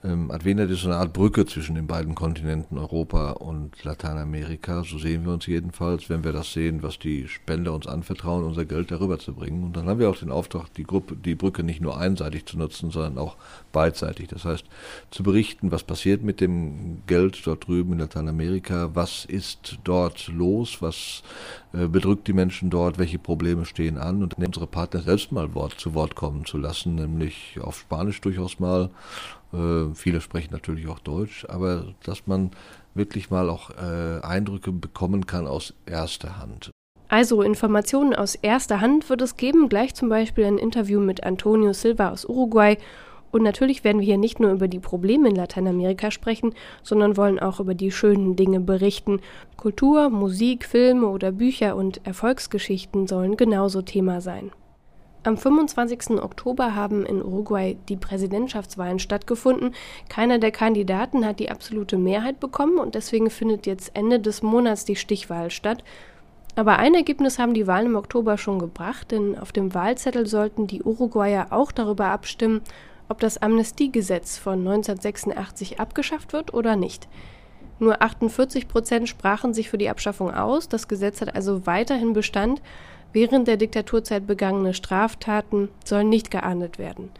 Ähm, 0.07 0.31
Adveniat 0.31 0.71
ist 0.71 0.83
so 0.83 0.89
eine 0.89 0.99
Art 0.99 1.13
Brücke 1.13 1.47
zwischen 1.47 1.75
den 1.75 1.89
beiden 1.89 2.15
Kontinenten 2.15 2.79
Europa 2.79 3.33
und 3.33 3.83
Lateinamerika. 3.83 4.85
So 4.85 4.99
sehen 4.99 5.25
wir 5.25 5.33
uns 5.33 5.47
jedenfalls, 5.47 6.09
wenn 6.09 6.23
wir 6.23 6.33
das 6.33 6.53
sehen, 6.53 6.85
was 6.85 7.01
die 7.01 7.27
Spender 7.27 7.73
uns 7.73 7.89
anvertrauen, 7.89 8.45
unser 8.45 8.65
Geld 8.67 8.93
darüber 8.93 9.19
zu 9.19 9.35
bringen. 9.35 9.65
Und 9.65 9.77
dann 9.77 9.89
haben 9.89 9.99
wir 9.99 10.09
auch 10.09 10.19
den 10.19 10.31
Auftrag, 10.31 10.73
die, 10.75 10.85
Gruppe, 10.85 11.17
die 11.17 11.35
Brücke 11.35 11.65
nicht 11.65 11.81
nur 11.81 11.99
einseitig 11.99 12.47
zu 12.47 12.57
nutzen, 12.57 12.93
sondern 12.93 13.19
auch 13.19 13.37
beidseitig. 13.73 14.29
Das 14.29 14.45
heißt, 14.45 14.65
zu 15.11 15.25
berichten, 15.25 15.73
was 15.73 15.83
passiert 15.83 16.23
mit 16.23 16.41
dem 16.41 17.03
Geld 17.09 17.45
dort 17.45 17.67
drüben 17.67 17.95
in 17.95 17.99
Lateinamerika, 17.99 18.91
was 18.95 19.25
ist 19.25 19.79
dort 19.83 20.29
los, 20.29 20.83
was 20.83 21.25
äh, 21.73 21.89
bedrückt 21.89 22.29
die 22.29 22.33
Menschen 22.33 22.71
dort, 22.71 22.99
welche 22.99 23.19
Probleme 23.19 23.65
stehen 23.65 23.99
an 23.99 24.23
und 24.23 24.39
unsere 24.39 24.69
Partner 24.69 25.03
selbst 25.03 25.33
mal 25.33 25.53
Wort, 25.55 25.75
zu 25.81 25.95
Wort 25.95 26.15
kommen 26.15 26.45
zu 26.45 26.59
lassen, 26.59 26.95
nämlich 26.95 27.59
auf 27.61 27.81
Spanisch 27.81 28.21
durchaus 28.21 28.61
mal 28.61 28.91
äh, 29.57 29.95
viele 29.95 30.21
sprechen 30.21 30.53
natürlich 30.53 30.89
auch 30.89 30.99
Deutsch, 30.99 31.47
aber 31.49 31.95
dass 32.05 32.27
man 32.27 32.51
wirklich 32.95 33.31
mal 33.31 33.51
auch 33.51 33.71
äh, 33.71 34.21
Eindrücke 34.23 34.73
bekommen 34.73 35.27
kann 35.27 35.47
aus 35.47 35.75
erster 35.87 36.39
Hand. 36.39 36.71
Also 37.09 37.43
Informationen 37.43 38.15
aus 38.15 38.35
erster 38.35 38.81
Hand 38.81 39.09
wird 39.09 39.23
es 39.23 39.37
geben, 39.37 39.69
gleich 39.69 39.95
zum 39.95 40.09
Beispiel 40.09 40.45
ein 40.45 40.59
Interview 40.59 41.01
mit 41.01 41.23
Antonio 41.25 41.73
Silva 41.73 42.11
aus 42.11 42.25
Uruguay. 42.25 42.79
Und 43.31 43.43
natürlich 43.43 43.85
werden 43.85 44.01
wir 44.01 44.07
hier 44.07 44.19
nicht 44.19 44.41
nur 44.41 44.51
über 44.51 44.67
die 44.67 44.81
Probleme 44.81 45.29
in 45.29 45.37
Lateinamerika 45.37 46.11
sprechen, 46.11 46.55
sondern 46.83 47.17
wollen 47.17 47.39
auch 47.39 47.61
über 47.61 47.75
die 47.75 47.93
schönen 47.93 48.35
Dinge 48.35 48.61
berichten. 48.61 49.21
Kultur, 49.57 50.11
Musik, 50.11 50.65
Filme 50.65 51.07
oder 51.07 51.33
Bücher 51.33 51.77
und 51.77 52.05
Erfolgsgeschichten 52.07 53.07
sollen 53.07 53.37
genauso 53.37 53.83
Thema 53.83 54.21
sein. 54.21 54.51
Am 55.27 55.37
25. 55.37 56.23
Oktober 56.23 56.77
haben 56.77 57.05
in 57.05 57.21
Uruguay 57.21 57.77
die 57.89 57.97
Präsidentschaftswahlen 57.97 59.01
stattgefunden. 59.01 59.75
Keiner 60.09 60.39
der 60.39 60.53
Kandidaten 60.53 61.27
hat 61.27 61.41
die 61.41 61.51
absolute 61.51 61.99
Mehrheit 61.99 62.39
bekommen 62.39 62.79
und 62.79 62.95
deswegen 62.95 63.29
findet 63.29 63.67
jetzt 63.67 63.91
Ende 63.95 64.21
des 64.21 64.45
Monats 64.45 64.85
die 64.85 64.95
Stichwahl 64.95 65.51
statt. 65.51 65.83
Aber 66.55 66.79
ein 66.79 66.95
Ergebnis 66.95 67.41
haben 67.41 67.55
die 67.55 67.67
Wahlen 67.67 67.87
im 67.87 67.97
Oktober 67.97 68.39
schon 68.39 68.61
gebracht, 68.61 69.11
denn 69.11 69.37
auf 69.37 69.51
dem 69.51 69.75
Wahlzettel 69.75 70.29
sollten 70.29 70.69
die 70.69 70.85
Uruguayer 70.85 71.49
auch 71.51 71.73
darüber 71.73 72.07
abstimmen, 72.07 72.61
ob 73.09 73.19
das 73.19 73.43
Amnestiegesetz 73.43 74.39
von 74.39 74.61
1986 74.61 75.81
abgeschafft 75.81 76.35
wird 76.35 76.55
oder 76.55 76.77
nicht. 76.77 77.09
Nur 77.81 78.01
48 78.01 78.69
Prozent 78.69 79.09
sprachen 79.09 79.55
sich 79.55 79.71
für 79.71 79.77
die 79.77 79.91
Abschaffung 79.91 80.33
aus. 80.33 80.69
Das 80.69 80.87
Gesetz 80.87 81.21
hat 81.21 81.35
also 81.35 81.67
weiterhin 81.67 82.13
Bestand. 82.13 82.63
Während 83.17 83.49
der 83.49 83.57
Diktaturzeit 83.57 84.27
begangene 84.27 84.75
Straftaten 84.75 85.71
sollen 85.83 86.11
nicht 86.11 86.31
geahndet 86.31 86.79
werden. 86.79 87.11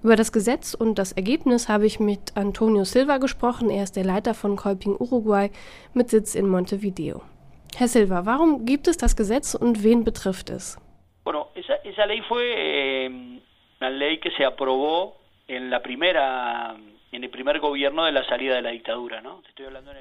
Über 0.00 0.14
das 0.14 0.30
Gesetz 0.30 0.74
und 0.74 0.96
das 0.96 1.10
Ergebnis 1.10 1.68
habe 1.68 1.86
ich 1.86 1.98
mit 1.98 2.36
Antonio 2.36 2.84
Silva 2.84 3.18
gesprochen. 3.18 3.68
Er 3.68 3.82
ist 3.82 3.96
der 3.96 4.04
Leiter 4.04 4.34
von 4.34 4.54
Kolping 4.54 4.94
Uruguay 4.96 5.50
mit 5.92 6.08
Sitz 6.08 6.36
in 6.36 6.46
Montevideo. 6.48 7.22
Herr 7.74 7.88
Silva, 7.88 8.26
warum 8.26 8.64
gibt 8.64 8.86
es 8.86 8.96
das 8.96 9.16
Gesetz 9.16 9.56
und 9.56 9.82
wen 9.82 10.04
betrifft 10.04 10.50
es? 10.50 10.78
Bueno, 11.24 11.48
esa, 11.56 11.74
esa 11.82 12.04
ley 12.04 12.22
fue 12.28 12.44
eh, 12.44 13.10
una 13.80 13.90
ley 13.90 14.20
que 14.20 14.30
se 14.30 14.44
aprobó 14.44 15.16
en 15.48 15.68
la 15.68 15.82
primera 15.82 16.76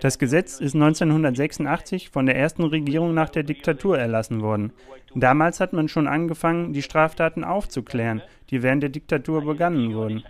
das 0.02 0.20
Gesetz 0.20 0.60
ist 0.60 0.76
1986 0.76 2.10
von 2.10 2.26
der 2.28 2.36
ersten 2.36 2.64
Regierung 2.64 3.14
nach 3.16 3.30
der 3.30 3.44
Diktatur 3.44 3.98
erlassen 3.98 4.42
worden. 4.42 4.74
Damals 5.16 5.60
hat 5.60 5.74
man 5.74 5.88
schon 5.88 6.08
angefangen, 6.08 6.72
die 6.74 6.84
Straftaten 6.84 7.44
aufzuklären, 7.44 8.22
die 8.52 8.62
während 8.62 8.84
der 8.84 8.90
Diktatur 8.90 9.44
begangen 9.44 9.96
wurden. 9.96 10.24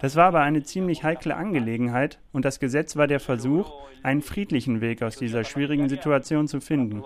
Das 0.00 0.16
war 0.16 0.26
aber 0.26 0.40
eine 0.40 0.62
ziemlich 0.62 1.02
heikle 1.02 1.34
Angelegenheit 1.34 2.18
und 2.32 2.44
das 2.44 2.60
Gesetz 2.60 2.96
war 2.96 3.06
der 3.06 3.20
Versuch, 3.20 3.72
einen 4.02 4.20
friedlichen 4.22 4.80
Weg 4.80 5.02
aus 5.02 5.16
dieser 5.16 5.44
schwierigen 5.44 5.88
Situation 5.88 6.48
zu 6.48 6.60
finden. 6.60 7.02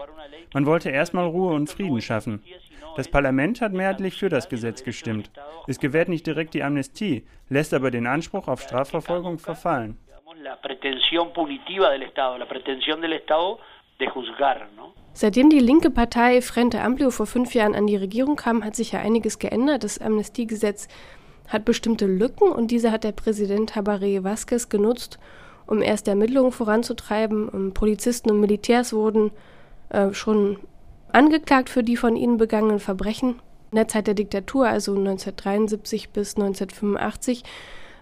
Man 0.52 0.66
wollte 0.66 0.90
erstmal 0.90 1.26
Ruhe 1.26 1.54
und 1.54 1.68
Frieden 1.68 2.00
schaffen. 2.00 2.42
Das 2.96 3.08
Parlament 3.08 3.60
hat 3.60 3.72
mehrheitlich 3.72 4.14
für 4.16 4.28
das 4.30 4.48
Gesetz 4.48 4.82
gestimmt. 4.82 5.30
Es 5.66 5.78
gewährt 5.78 6.08
nicht 6.08 6.26
direkt 6.26 6.54
die 6.54 6.62
Amnestie, 6.62 7.26
lässt 7.50 7.74
aber 7.74 7.90
den 7.90 8.06
Anspruch 8.06 8.48
auf 8.48 8.62
Strafverfolgung 8.62 9.38
verfallen. 9.38 9.98
Seitdem 15.12 15.50
die 15.50 15.60
linke 15.60 15.90
Partei 15.90 16.42
Frente 16.42 16.80
Amplio 16.80 17.10
vor 17.10 17.26
fünf 17.26 17.54
Jahren 17.54 17.74
an 17.74 17.86
die 17.86 17.96
Regierung 17.96 18.36
kam, 18.36 18.64
hat 18.64 18.76
sich 18.76 18.92
ja 18.92 19.00
einiges 19.00 19.38
geändert. 19.38 19.84
Das 19.84 19.98
Amnestiegesetz 19.98 20.88
hat 21.48 21.64
bestimmte 21.64 22.06
Lücken 22.06 22.50
und 22.50 22.70
diese 22.70 22.92
hat 22.92 23.04
der 23.04 23.12
Präsident 23.12 23.74
Habaré 23.76 24.22
Vázquez 24.22 24.68
genutzt, 24.68 25.18
um 25.66 25.82
erst 25.82 26.08
Ermittlungen 26.08 26.52
voranzutreiben. 26.52 27.72
Polizisten 27.72 28.30
und 28.30 28.40
Militärs 28.40 28.92
wurden 28.92 29.30
äh, 29.90 30.12
schon 30.12 30.58
angeklagt 31.16 31.70
für 31.70 31.82
die 31.82 31.96
von 31.96 32.14
ihnen 32.14 32.36
begangenen 32.36 32.78
Verbrechen 32.78 33.40
in 33.70 33.76
der 33.76 33.88
Zeit 33.88 34.06
der 34.06 34.14
Diktatur, 34.14 34.68
also 34.68 34.92
1973 34.92 36.10
bis 36.10 36.36
1985. 36.36 37.42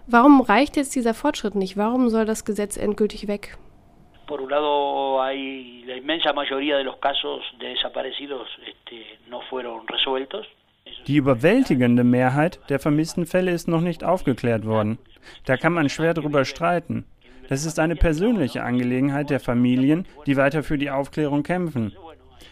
Warum 0.05 0.41
reicht 0.41 0.75
jetzt 0.75 0.95
dieser 0.95 1.13
Fortschritt 1.13 1.55
nicht? 1.55 1.77
Warum 1.77 2.09
soll 2.09 2.25
das 2.25 2.43
Gesetz 2.43 2.75
endgültig 2.77 3.27
weg? 3.27 3.57
Por 4.27 4.41
un 4.41 4.49
lado, 4.49 5.21
hay 5.21 5.83
la 5.87 5.95
inmensa 5.95 6.33
mayoría 6.33 6.77
de 6.77 6.83
los 6.83 6.97
casos 6.99 7.41
de 7.59 7.67
desaparecidos 7.69 8.47
no 9.29 9.39
fueron 9.49 9.87
resueltos. 9.87 10.45
Die 11.07 11.15
überwältigende 11.15 12.03
Mehrheit 12.03 12.59
der 12.69 12.79
vermissten 12.79 13.25
Fälle 13.25 13.51
ist 13.51 13.67
noch 13.67 13.81
nicht 13.81 14.03
aufgeklärt 14.03 14.65
worden. 14.65 14.97
Da 15.45 15.57
kann 15.57 15.73
man 15.73 15.89
schwer 15.89 16.13
darüber 16.13 16.43
streiten. 16.43 17.05
Das 17.47 17.65
ist 17.65 17.79
eine 17.79 17.95
persönliche 17.95 18.63
Angelegenheit 18.63 19.29
der 19.29 19.39
Familien, 19.39 20.07
die 20.25 20.35
weiter 20.35 20.63
für 20.63 20.77
die 20.77 20.89
Aufklärung 20.89 21.43
kämpfen. 21.43 21.93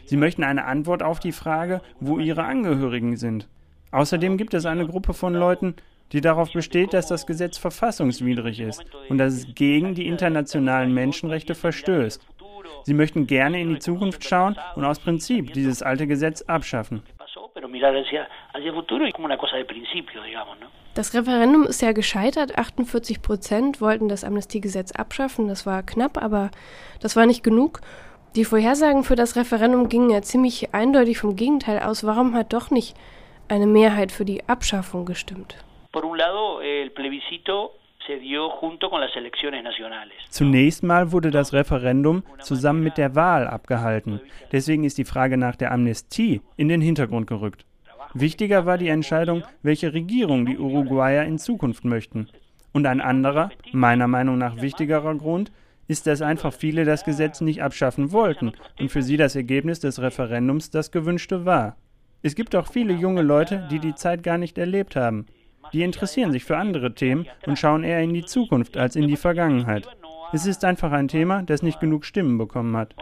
Sie 0.06 0.18
möchten 0.18 0.44
eine 0.44 0.66
Antwort 0.66 1.04
auf 1.04 1.20
die 1.20 1.32
Frage, 1.32 1.82
wo 2.00 2.20
ihre 2.20 2.44
Angehörigen 2.44 3.18
sind. 3.18 3.48
Außerdem 3.92 4.38
gibt 4.38 4.54
es 4.54 4.66
eine 4.66 4.88
Gruppe 4.88 5.14
von 5.14 5.34
Leuten, 5.34 5.76
die 6.12 6.22
darauf 6.22 6.52
besteht, 6.52 6.94
dass 6.94 7.08
das 7.08 7.26
Gesetz 7.26 7.58
verfassungswidrig 7.58 8.60
ist 8.60 8.84
und 9.10 9.18
dass 9.18 9.34
es 9.34 9.56
gegen 9.56 9.96
die 9.96 10.08
internationalen 10.08 10.94
Menschenrechte 10.94 11.56
verstößt. 11.56 12.26
Sie 12.84 12.94
möchten 12.94 13.28
gerne 13.28 13.62
in 13.62 13.70
die 13.70 13.80
Zukunft 13.80 14.24
schauen 14.24 14.58
und 14.76 14.84
aus 14.84 15.00
Prinzip 15.00 15.54
dieses 15.54 15.82
alte 15.82 16.06
Gesetz 16.06 16.42
abschaffen. 16.44 17.02
Das 20.96 21.14
Referendum 21.16 21.64
ist 21.64 21.82
ja 21.82 21.92
gescheitert. 21.92 22.58
48 22.58 23.22
Prozent 23.22 23.82
wollten 23.82 24.10
das 24.10 24.24
Amnestiegesetz 24.24 24.92
abschaffen. 24.92 25.48
Das 25.48 25.66
war 25.66 25.82
knapp, 25.82 26.22
aber 26.22 26.52
das 27.00 27.16
war 27.16 27.26
nicht 27.26 27.44
genug. 27.44 27.82
Die 28.36 28.46
Vorhersagen 28.46 29.04
für 29.04 29.16
das 29.16 29.36
Referendum 29.36 29.90
gingen 29.90 30.10
ja 30.10 30.24
ziemlich 30.24 30.74
eindeutig 30.74 31.20
vom 31.20 31.36
Gegenteil 31.36 31.80
aus. 31.80 32.04
Warum 32.04 32.34
hat 32.34 32.52
doch 32.52 32.72
nicht 32.72 32.98
eine 33.48 33.68
Mehrheit 33.68 34.12
für 34.12 34.26
die 34.26 34.50
Abschaffung 34.50 35.06
gestimmt? 35.06 35.56
Zunächst 40.30 40.82
mal 40.82 41.12
wurde 41.12 41.30
das 41.30 41.54
Referendum 41.54 42.24
zusammen 42.40 42.82
mit 42.82 42.98
der 42.98 43.14
Wahl 43.14 43.46
abgehalten. 43.48 44.20
Deswegen 44.52 44.84
ist 44.84 44.98
die 44.98 45.06
Frage 45.06 45.38
nach 45.38 45.56
der 45.56 45.72
Amnestie 45.72 46.42
in 46.58 46.70
den 46.70 46.82
Hintergrund 46.82 47.28
gerückt. 47.28 47.66
Wichtiger 48.16 48.66
war 48.66 48.80
die 48.80 48.90
Entscheidung, 48.90 49.44
welche 49.62 49.94
Regierung 49.94 50.48
die 50.48 50.58
Uruguayer 50.58 51.24
in 51.24 51.38
Zukunft 51.38 51.86
möchten. 51.86 52.30
Und 52.72 52.88
ein 52.88 53.00
anderer, 53.00 53.52
meiner 53.72 54.08
Meinung 54.08 54.40
nach 54.40 54.60
wichtigerer 54.60 55.14
Grund, 55.14 55.52
ist, 55.88 56.08
dass 56.08 56.22
einfach 56.22 56.54
viele 56.54 56.86
das 56.86 57.04
Gesetz 57.04 57.42
nicht 57.42 57.62
abschaffen 57.62 58.12
wollten 58.12 58.54
und 58.80 58.90
für 58.90 59.02
sie 59.02 59.18
das 59.18 59.36
Ergebnis 59.36 59.80
des 59.80 60.02
Referendums 60.02 60.70
das 60.70 60.92
gewünschte 60.92 61.46
war. 61.46 61.76
Es 62.22 62.36
gibt 62.36 62.56
auch 62.56 62.68
viele 62.68 62.94
junge 62.94 63.22
Leute, 63.22 63.68
die 63.70 63.80
die 63.80 63.96
Zeit 63.96 64.24
gar 64.24 64.38
nicht 64.38 64.58
erlebt 64.58 64.96
haben. 64.96 65.26
Die 65.74 65.84
interessieren 65.84 66.32
sich 66.32 66.46
für 66.46 66.58
andere 66.58 66.94
Themen 66.94 67.28
und 67.46 67.58
schauen 67.58 67.84
eher 67.84 68.02
in 68.02 68.14
die 68.14 68.26
Zukunft 68.26 68.78
als 68.78 68.96
in 68.96 69.08
die 69.08 69.18
Vergangenheit. 69.18 69.88
Es 70.32 70.46
ist 70.46 70.64
einfach 70.66 70.92
ein 70.92 71.08
Thema, 71.08 71.44
das 71.44 71.62
nicht 71.62 71.80
genug 71.80 72.06
Stimmen 72.06 72.38
bekommen 72.38 72.76
hat. 72.78 72.96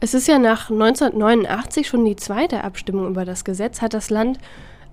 Es 0.00 0.14
ist 0.14 0.26
ja 0.28 0.38
nach 0.38 0.70
1989 0.70 1.86
schon 1.86 2.04
die 2.04 2.16
zweite 2.16 2.64
Abstimmung 2.64 3.08
über 3.08 3.24
das 3.24 3.44
Gesetz. 3.44 3.80
Hat 3.82 3.94
das 3.94 4.10
Land 4.10 4.38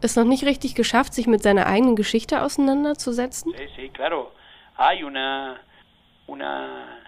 es 0.04 0.16
noch 0.16 0.26
nicht 0.26 0.46
richtig 0.46 0.76
geschafft, 0.76 1.14
sich 1.14 1.28
mit 1.28 1.44
seiner 1.44 1.68
eigenen 1.68 1.96
Geschichte 1.96 2.42
auseinanderzusetzen? 2.42 3.54
Sí, 3.58 3.68
sí, 3.76 3.90
claro. 3.90 4.32
Hay 4.78 5.04
una, 5.04 5.60
una, 6.28 7.00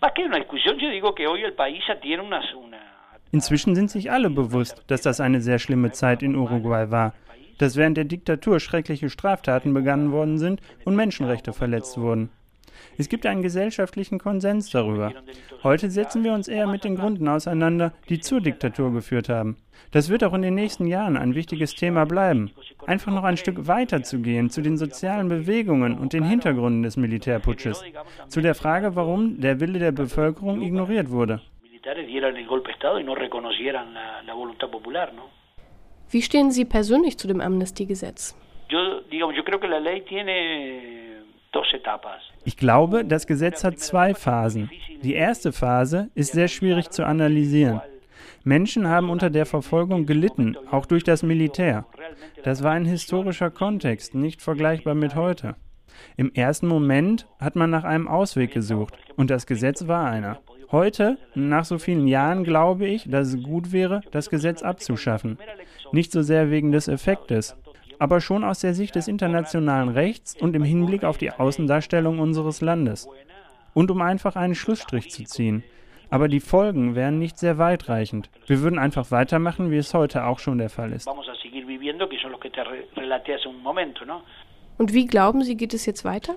más 0.00 0.12
que 0.12 0.24
una 0.24 0.38
discusión, 0.38 0.78
yo 0.78 0.90
digo 0.90 1.14
que 1.14 1.26
hoy 1.26 1.42
el 1.42 1.54
país 1.54 1.82
tiene 2.02 2.22
una, 2.22 2.40
una 2.56 2.96
Inzwischen 3.32 3.74
sind 3.74 3.90
sich 3.90 4.10
alle 4.10 4.30
bewusst, 4.30 4.84
dass 4.86 5.02
das 5.02 5.20
eine 5.20 5.40
sehr 5.40 5.58
schlimme 5.58 5.90
Zeit 5.90 6.22
in 6.22 6.36
Uruguay 6.36 6.90
war, 6.90 7.12
dass 7.58 7.76
während 7.76 7.96
der 7.96 8.04
Diktatur 8.04 8.60
schreckliche 8.60 9.10
Straftaten 9.10 9.74
begangen 9.74 10.12
worden 10.12 10.38
sind 10.38 10.60
und 10.84 10.96
Menschenrechte 10.96 11.52
verletzt 11.52 11.98
wurden. 11.98 12.30
Es 12.98 13.08
gibt 13.08 13.26
einen 13.26 13.42
gesellschaftlichen 13.42 14.18
Konsens 14.18 14.70
darüber. 14.70 15.12
Heute 15.62 15.90
setzen 15.90 16.24
wir 16.24 16.32
uns 16.32 16.48
eher 16.48 16.66
mit 16.66 16.84
den 16.84 16.96
Gründen 16.96 17.28
auseinander, 17.28 17.92
die 18.08 18.20
zur 18.20 18.40
Diktatur 18.40 18.92
geführt 18.92 19.28
haben. 19.28 19.56
Das 19.92 20.08
wird 20.08 20.24
auch 20.24 20.34
in 20.34 20.42
den 20.42 20.54
nächsten 20.54 20.86
Jahren 20.86 21.16
ein 21.16 21.34
wichtiges 21.34 21.74
Thema 21.74 22.04
bleiben. 22.06 22.50
Einfach 22.86 23.12
noch 23.12 23.24
ein 23.24 23.36
Stück 23.36 23.66
weiter 23.66 24.02
zu 24.02 24.20
gehen 24.20 24.50
zu 24.50 24.62
den 24.62 24.76
sozialen 24.76 25.28
Bewegungen 25.28 25.98
und 25.98 26.12
den 26.12 26.24
Hintergründen 26.24 26.82
des 26.82 26.96
Militärputsches. 26.96 27.82
Zu 28.28 28.40
der 28.40 28.54
Frage, 28.54 28.96
warum 28.96 29.40
der 29.40 29.60
Wille 29.60 29.78
der 29.78 29.92
Bevölkerung 29.92 30.62
ignoriert 30.62 31.10
wurde. 31.10 31.40
Wie 36.10 36.22
stehen 36.22 36.50
Sie 36.50 36.64
persönlich 36.64 37.18
zu 37.18 37.28
dem 37.28 37.40
Amnestiegesetz? 37.40 38.36
Yo, 38.68 39.00
digamos, 39.12 39.36
yo 39.36 39.44
creo 39.44 39.60
que 39.60 39.68
la 39.68 39.78
ley 39.78 40.00
tiene 40.02 41.05
ich 42.44 42.56
glaube, 42.56 43.04
das 43.04 43.26
Gesetz 43.26 43.64
hat 43.64 43.80
zwei 43.80 44.14
Phasen. 44.14 44.70
Die 45.02 45.14
erste 45.14 45.52
Phase 45.52 46.10
ist 46.14 46.32
sehr 46.32 46.48
schwierig 46.48 46.90
zu 46.90 47.04
analysieren. 47.04 47.80
Menschen 48.44 48.88
haben 48.88 49.10
unter 49.10 49.30
der 49.30 49.46
Verfolgung 49.46 50.06
gelitten, 50.06 50.56
auch 50.70 50.86
durch 50.86 51.02
das 51.02 51.24
Militär. 51.24 51.84
Das 52.44 52.62
war 52.62 52.70
ein 52.72 52.84
historischer 52.84 53.50
Kontext, 53.50 54.14
nicht 54.14 54.40
vergleichbar 54.40 54.94
mit 54.94 55.16
heute. 55.16 55.56
Im 56.16 56.32
ersten 56.32 56.68
Moment 56.68 57.26
hat 57.40 57.56
man 57.56 57.70
nach 57.70 57.82
einem 57.82 58.06
Ausweg 58.06 58.52
gesucht, 58.52 58.94
und 59.16 59.30
das 59.30 59.46
Gesetz 59.46 59.88
war 59.88 60.08
einer. 60.08 60.38
Heute, 60.70 61.18
nach 61.34 61.64
so 61.64 61.78
vielen 61.78 62.06
Jahren, 62.06 62.44
glaube 62.44 62.86
ich, 62.86 63.08
dass 63.08 63.28
es 63.28 63.42
gut 63.42 63.72
wäre, 63.72 64.02
das 64.12 64.30
Gesetz 64.30 64.62
abzuschaffen. 64.62 65.38
Nicht 65.92 66.12
so 66.12 66.22
sehr 66.22 66.50
wegen 66.50 66.70
des 66.70 66.86
Effektes, 66.86 67.56
aber 67.98 68.20
schon 68.20 68.44
aus 68.44 68.60
der 68.60 68.74
Sicht 68.74 68.94
des 68.94 69.08
internationalen 69.08 69.88
Rechts 69.88 70.36
und 70.40 70.54
im 70.54 70.64
Hinblick 70.64 71.04
auf 71.04 71.18
die 71.18 71.30
Außendarstellung 71.30 72.18
unseres 72.18 72.60
Landes. 72.60 73.08
Und 73.74 73.90
um 73.90 74.00
einfach 74.02 74.36
einen 74.36 74.54
Schlussstrich 74.54 75.10
zu 75.10 75.24
ziehen. 75.24 75.62
Aber 76.08 76.28
die 76.28 76.40
Folgen 76.40 76.94
wären 76.94 77.18
nicht 77.18 77.38
sehr 77.38 77.58
weitreichend. 77.58 78.30
Wir 78.46 78.60
würden 78.60 78.78
einfach 78.78 79.10
weitermachen, 79.10 79.70
wie 79.70 79.76
es 79.76 79.92
heute 79.92 80.24
auch 80.24 80.38
schon 80.38 80.58
der 80.58 80.70
Fall 80.70 80.92
ist. 80.92 81.08
Und 84.78 84.92
wie 84.92 85.06
glauben 85.06 85.42
Sie, 85.42 85.56
geht 85.56 85.74
es 85.74 85.86
jetzt 85.86 86.04
weiter? 86.04 86.36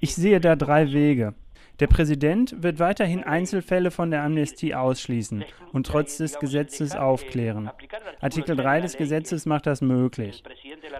Ich 0.00 0.14
sehe 0.14 0.40
da 0.40 0.56
drei 0.56 0.92
Wege. 0.92 1.34
Der 1.80 1.88
Präsident 1.88 2.62
wird 2.62 2.78
weiterhin 2.78 3.24
Einzelfälle 3.24 3.90
von 3.90 4.10
der 4.10 4.22
Amnestie 4.22 4.74
ausschließen 4.74 5.44
und 5.72 5.86
trotz 5.86 6.18
des 6.18 6.38
Gesetzes 6.38 6.94
aufklären. 6.94 7.70
Artikel 8.20 8.54
3 8.54 8.80
des 8.80 8.96
Gesetzes 8.96 9.44
macht 9.44 9.66
das 9.66 9.80
möglich. 9.80 10.44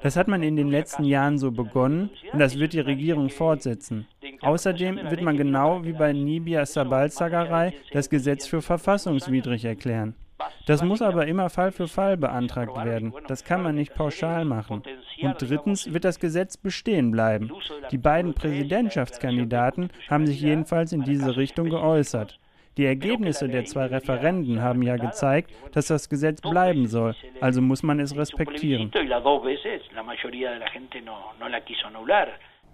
Das 0.02 0.16
hat 0.16 0.26
man 0.26 0.42
in 0.42 0.56
den 0.56 0.70
letzten 0.70 1.04
Jahren 1.04 1.38
so 1.38 1.52
begonnen 1.52 2.10
und 2.32 2.40
das 2.40 2.58
wird 2.58 2.72
die 2.72 2.80
Regierung 2.80 3.30
fortsetzen. 3.30 4.06
Außerdem 4.40 4.98
wird 5.10 5.22
man 5.22 5.36
genau 5.36 5.84
wie 5.84 5.92
bei 5.92 6.12
Nibia 6.12 6.66
Sabal-Zagarei 6.66 7.74
das 7.92 8.10
Gesetz 8.10 8.46
für 8.46 8.60
verfassungswidrig 8.60 9.64
erklären. 9.64 10.14
Das 10.66 10.82
muss 10.82 11.02
aber 11.02 11.26
immer 11.26 11.50
Fall 11.50 11.72
für 11.72 11.88
Fall 11.88 12.16
beantragt 12.16 12.76
werden. 12.84 13.14
Das 13.28 13.44
kann 13.44 13.62
man 13.62 13.76
nicht 13.76 13.94
pauschal 13.94 14.44
machen. 14.44 14.82
Und 15.22 15.36
drittens 15.40 15.92
wird 15.92 16.04
das 16.04 16.18
Gesetz 16.18 16.56
bestehen 16.56 17.10
bleiben. 17.10 17.50
Die 17.90 17.98
beiden 17.98 18.34
Präsidentschaftskandidaten 18.34 19.90
haben 20.08 20.26
sich 20.26 20.40
jedenfalls 20.40 20.92
in 20.92 21.02
diese 21.02 21.36
Richtung 21.36 21.70
geäußert. 21.70 22.38
Die 22.76 22.86
Ergebnisse 22.86 23.48
der 23.48 23.64
zwei 23.66 23.86
Referenden 23.86 24.60
haben 24.60 24.82
ja 24.82 24.96
gezeigt, 24.96 25.52
dass 25.72 25.86
das 25.86 26.08
Gesetz 26.08 26.40
bleiben 26.40 26.88
soll, 26.88 27.14
also 27.40 27.60
muss 27.60 27.84
man 27.84 28.00
es 28.00 28.16
respektieren. 28.16 28.90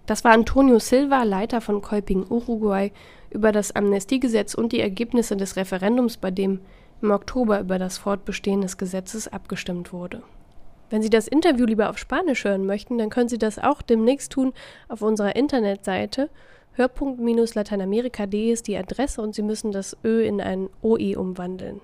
Das 0.07 0.23
war 0.23 0.31
Antonio 0.31 0.79
Silva, 0.79 1.23
Leiter 1.23 1.61
von 1.61 1.81
Kolping, 1.81 2.25
Uruguay, 2.27 2.91
über 3.29 3.51
das 3.51 3.75
Amnestiegesetz 3.75 4.55
und 4.55 4.71
die 4.71 4.81
Ergebnisse 4.81 5.37
des 5.37 5.55
Referendums, 5.55 6.17
bei 6.17 6.31
dem 6.31 6.59
im 7.01 7.11
Oktober 7.11 7.59
über 7.59 7.77
das 7.77 7.99
Fortbestehen 7.99 8.61
des 8.61 8.77
Gesetzes 8.77 9.27
abgestimmt 9.27 9.93
wurde. 9.93 10.23
Wenn 10.91 11.01
Sie 11.01 11.09
das 11.09 11.29
Interview 11.29 11.65
lieber 11.65 11.89
auf 11.89 11.97
Spanisch 11.97 12.43
hören 12.43 12.65
möchten, 12.65 12.97
dann 12.97 13.09
können 13.09 13.29
Sie 13.29 13.37
das 13.37 13.57
auch 13.57 13.81
demnächst 13.81 14.33
tun 14.33 14.51
auf 14.89 15.01
unserer 15.01 15.37
Internetseite. 15.37 16.29
Hörpunkt-lateinamerika.de 16.73 18.51
ist 18.51 18.67
die 18.67 18.75
Adresse 18.75 19.21
und 19.21 19.33
Sie 19.33 19.41
müssen 19.41 19.71
das 19.71 19.95
Ö 20.03 20.21
in 20.21 20.41
ein 20.41 20.69
OE 20.81 21.15
umwandeln. 21.15 21.79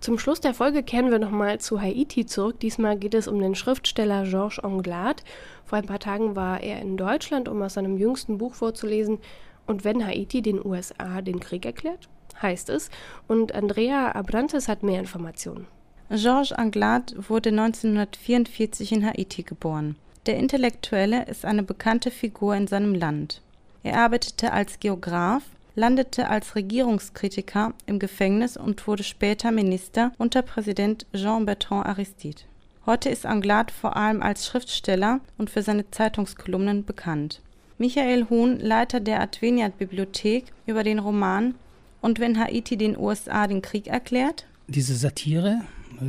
Zum 0.00 0.18
Schluss 0.18 0.40
der 0.40 0.54
Folge 0.54 0.82
kehren 0.82 1.10
wir 1.10 1.18
nochmal 1.18 1.60
zu 1.60 1.82
Haiti 1.82 2.24
zurück. 2.24 2.60
Diesmal 2.60 2.96
geht 2.96 3.14
es 3.14 3.28
um 3.28 3.40
den 3.40 3.54
Schriftsteller 3.54 4.24
Georges 4.24 4.58
Anglade. 4.60 5.22
Vor 5.66 5.76
ein 5.76 5.86
paar 5.86 5.98
Tagen 5.98 6.34
war 6.34 6.62
er 6.62 6.80
in 6.80 6.96
Deutschland, 6.96 7.46
um 7.46 7.60
aus 7.60 7.74
seinem 7.74 7.98
jüngsten 7.98 8.38
Buch 8.38 8.54
vorzulesen. 8.54 9.18
Und 9.66 9.84
wenn 9.84 10.06
Haiti 10.06 10.40
den 10.40 10.64
USA 10.64 11.20
den 11.20 11.40
Krieg 11.40 11.66
erklärt? 11.66 12.08
heißt 12.40 12.70
es. 12.70 12.88
Und 13.26 13.54
Andrea 13.54 14.12
Abrantes 14.12 14.68
hat 14.68 14.82
mehr 14.82 15.00
Informationen. 15.00 15.66
Georges 16.10 16.52
Anglade 16.52 17.14
wurde 17.28 17.50
1944 17.50 18.92
in 18.92 19.04
Haiti 19.04 19.42
geboren. 19.42 19.96
Der 20.24 20.38
Intellektuelle 20.38 21.26
ist 21.26 21.44
eine 21.44 21.62
bekannte 21.62 22.10
Figur 22.10 22.54
in 22.54 22.66
seinem 22.66 22.94
Land. 22.94 23.42
Er 23.82 23.98
arbeitete 23.98 24.52
als 24.52 24.80
Geograf, 24.80 25.42
landete 25.74 26.28
als 26.30 26.54
Regierungskritiker 26.56 27.74
im 27.84 27.98
Gefängnis 27.98 28.56
und 28.56 28.86
wurde 28.86 29.02
später 29.02 29.50
Minister 29.50 30.12
unter 30.16 30.40
Präsident 30.40 31.06
Jean-Bertrand 31.12 31.86
Aristide. 31.86 32.42
Heute 32.86 33.10
ist 33.10 33.26
Anglade 33.26 33.72
vor 33.72 33.96
allem 33.96 34.22
als 34.22 34.46
Schriftsteller 34.46 35.20
und 35.36 35.50
für 35.50 35.62
seine 35.62 35.90
Zeitungskolumnen 35.90 36.86
bekannt. 36.86 37.42
Michael 37.76 38.28
Huhn, 38.30 38.58
Leiter 38.58 39.00
der 39.00 39.20
Adveniat-Bibliothek, 39.20 40.46
über 40.64 40.84
den 40.84 41.00
Roman 41.00 41.54
und 42.00 42.18
wenn 42.18 42.40
Haiti 42.40 42.78
den 42.78 42.96
USA 42.96 43.46
den 43.46 43.60
Krieg 43.60 43.88
erklärt? 43.88 44.46
Diese 44.68 44.96
Satire, 44.96 45.60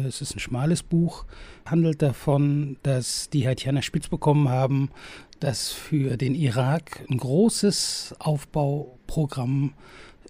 es 0.07 0.21
ist 0.21 0.35
ein 0.35 0.39
schmales 0.39 0.83
Buch, 0.83 1.25
handelt 1.65 2.01
davon, 2.01 2.77
dass 2.83 3.29
die 3.29 3.47
Haitianer 3.47 3.81
spitz 3.81 4.07
bekommen 4.07 4.49
haben, 4.49 4.89
dass 5.39 5.71
für 5.71 6.17
den 6.17 6.35
Irak 6.35 7.05
ein 7.09 7.17
großes 7.17 8.15
Aufbauprogramm 8.19 9.73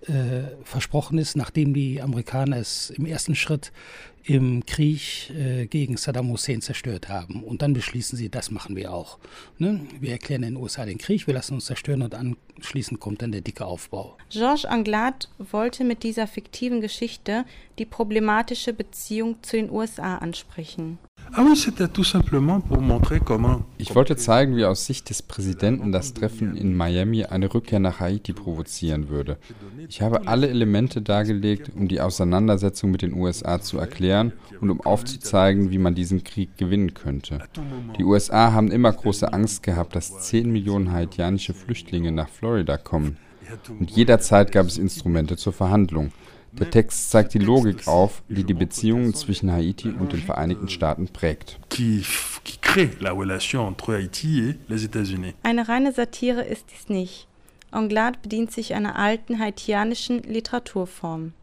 äh, 0.07 0.43
versprochen 0.63 1.17
ist, 1.17 1.35
nachdem 1.35 1.73
die 1.73 2.01
Amerikaner 2.01 2.57
es 2.57 2.89
im 2.89 3.05
ersten 3.05 3.35
Schritt 3.35 3.71
im 4.23 4.65
Krieg 4.65 5.31
äh, 5.31 5.65
gegen 5.65 5.97
Saddam 5.97 6.29
Hussein 6.29 6.61
zerstört 6.61 7.09
haben. 7.09 7.43
Und 7.43 7.61
dann 7.61 7.73
beschließen 7.73 8.17
sie, 8.17 8.29
das 8.29 8.51
machen 8.51 8.75
wir 8.75 8.93
auch. 8.93 9.17
Ne? 9.57 9.81
Wir 9.99 10.11
erklären 10.11 10.41
den 10.41 10.55
USA 10.55 10.85
den 10.85 10.97
Krieg, 10.97 11.27
wir 11.27 11.33
lassen 11.33 11.55
uns 11.55 11.65
zerstören 11.65 12.01
und 12.01 12.15
anschließend 12.15 12.99
kommt 12.99 13.21
dann 13.21 13.31
der 13.31 13.41
dicke 13.41 13.65
Aufbau. 13.65 14.17
Georges 14.29 14.65
Anglade 14.65 15.27
wollte 15.37 15.83
mit 15.83 16.03
dieser 16.03 16.27
fiktiven 16.27 16.81
Geschichte 16.81 17.45
die 17.77 17.85
problematische 17.85 18.73
Beziehung 18.73 19.41
zu 19.41 19.57
den 19.57 19.69
USA 19.69 20.17
ansprechen. 20.17 20.99
Ah 21.31 21.45
ich 23.77 23.95
wollte 23.95 24.15
zeigen, 24.15 24.55
wie 24.55 24.65
aus 24.65 24.85
Sicht 24.85 25.09
des 25.09 25.21
Präsidenten 25.21 25.91
das 25.91 26.13
Treffen 26.13 26.55
in 26.55 26.75
Miami 26.75 27.23
eine 27.25 27.53
Rückkehr 27.53 27.79
nach 27.79 27.99
Haiti 27.99 28.33
provozieren 28.33 29.09
würde. 29.09 29.37
Ich 29.87 30.01
habe 30.01 30.27
alle 30.27 30.49
Elemente 30.49 31.01
dargelegt, 31.01 31.71
um 31.75 31.87
die 31.87 32.01
Auseinandersetzung 32.01 32.89
mit 32.91 33.03
den 33.03 33.13
USA 33.13 33.61
zu 33.61 33.77
erklären 33.77 34.33
und 34.59 34.71
um 34.71 34.81
aufzuzeigen, 34.81 35.69
wie 35.69 35.77
man 35.77 35.93
diesen 35.93 36.23
Krieg 36.23 36.57
gewinnen 36.57 36.95
könnte. 36.95 37.39
Die 37.97 38.03
USA 38.03 38.51
haben 38.51 38.71
immer 38.71 38.91
große 38.91 39.31
Angst 39.31 39.61
gehabt, 39.61 39.95
dass 39.95 40.19
10 40.21 40.51
Millionen 40.51 40.91
haitianische 40.91 41.53
Flüchtlinge 41.53 42.11
nach 42.11 42.29
Florida 42.29 42.77
kommen. 42.77 43.17
Und 43.79 43.91
jederzeit 43.91 44.51
gab 44.51 44.65
es 44.65 44.77
Instrumente 44.77 45.37
zur 45.37 45.53
Verhandlung. 45.53 46.11
Der 46.59 46.69
Text 46.69 47.11
zeigt 47.11 47.33
die 47.33 47.39
Logik 47.39 47.87
auf, 47.87 48.21
die 48.27 48.43
die 48.43 48.53
Beziehungen 48.53 49.13
zwischen 49.13 49.51
Haiti 49.51 49.89
und 49.89 50.11
den 50.11 50.21
Vereinigten 50.21 50.67
Staaten 50.67 51.07
prägt. 51.07 51.59
Eine 55.43 55.67
reine 55.69 55.91
Satire 55.91 56.43
ist 56.43 56.65
dies 56.71 56.89
nicht. 56.89 57.27
Anglade 57.71 58.19
bedient 58.21 58.51
sich 58.51 58.73
einer 58.73 58.97
alten 58.97 59.39
haitianischen 59.39 60.23
Literaturform, 60.23 61.33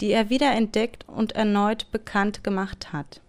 die 0.00 0.10
er 0.10 0.30
wiederentdeckt 0.30 1.06
und 1.08 1.32
erneut 1.32 1.90
bekannt 1.90 2.44
gemacht 2.44 2.92
hat. 2.92 3.20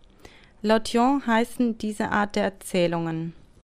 Laut 0.62 0.89
Jon 0.89 1.26
heißen 1.26 1.78
diese 1.78 2.12
Art 2.12 2.36
der 2.36 2.43
Erzählungen 2.43 3.34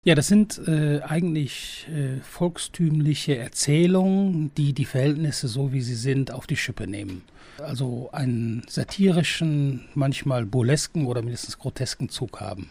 ja, 0.08 0.16
das 0.16 0.28
sind 0.28 0.62
äh, 0.70 1.02
eigentlich 1.02 1.86
äh, 1.94 2.22
volkstümliche 2.22 3.38
Erzählungen, 3.38 4.52
die 4.56 4.72
die 4.72 4.86
Verhältnisse 4.86 5.50
so 5.50 5.74
wie 5.74 5.82
sie 5.82 5.96
sind 5.96 6.32
auf 6.32 6.48
die 6.48 6.56
Schippe 6.56 6.88
nehmen. 6.88 7.24
Also 7.62 8.10
einen 8.12 8.64
satirischen, 8.68 9.88
manchmal 9.94 10.46
burlesken 10.46 11.06
oder 11.06 11.22
mindestens 11.22 11.58
grotesken 11.58 12.10
Zug 12.10 12.40
haben. 12.40 12.70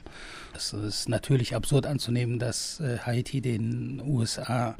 Es 0.55 0.72
ist 0.72 1.09
natürlich 1.09 1.55
absurd 1.55 1.87
anzunehmen, 1.87 2.38
dass 2.38 2.81
äh, 2.81 2.99
Haiti 2.99 3.40
den 3.40 4.01
USA 4.05 4.77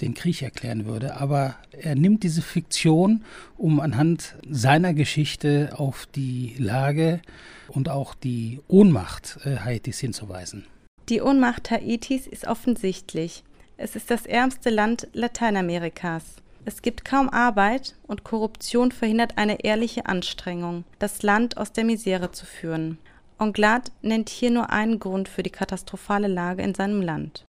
den 0.00 0.14
Krieg 0.14 0.40
erklären 0.40 0.86
würde, 0.86 1.16
aber 1.16 1.56
er 1.72 1.94
nimmt 1.94 2.22
diese 2.22 2.42
Fiktion, 2.42 3.24
um 3.58 3.80
anhand 3.80 4.34
seiner 4.48 4.94
Geschichte 4.94 5.74
auf 5.76 6.06
die 6.06 6.54
Lage 6.58 7.20
und 7.68 7.88
auch 7.88 8.14
die 8.14 8.60
Ohnmacht 8.68 9.38
äh, 9.44 9.58
Haitis 9.58 9.98
hinzuweisen. 9.98 10.64
Die 11.08 11.20
Ohnmacht 11.20 11.70
Haitis 11.70 12.26
ist 12.26 12.46
offensichtlich. 12.46 13.42
Es 13.76 13.96
ist 13.96 14.10
das 14.10 14.26
ärmste 14.26 14.70
Land 14.70 15.08
Lateinamerikas. 15.12 16.22
Es 16.64 16.82
gibt 16.82 17.04
kaum 17.04 17.30
Arbeit 17.30 17.94
und 18.06 18.22
Korruption 18.22 18.92
verhindert 18.92 19.38
eine 19.38 19.64
ehrliche 19.64 20.06
Anstrengung, 20.06 20.84
das 20.98 21.22
Land 21.22 21.56
aus 21.56 21.72
der 21.72 21.84
Misere 21.84 22.32
zu 22.32 22.44
führen. 22.44 22.98
Anglade 23.38 23.90
nennt 24.02 24.28
hier 24.28 24.50
nur 24.50 24.70
einen 24.70 24.98
Grund 24.98 25.28
für 25.28 25.42
die 25.42 25.50
katastrophale 25.50 26.28
Lage 26.28 26.62
in 26.62 26.74
seinem 26.74 27.00
Land. 27.00 27.46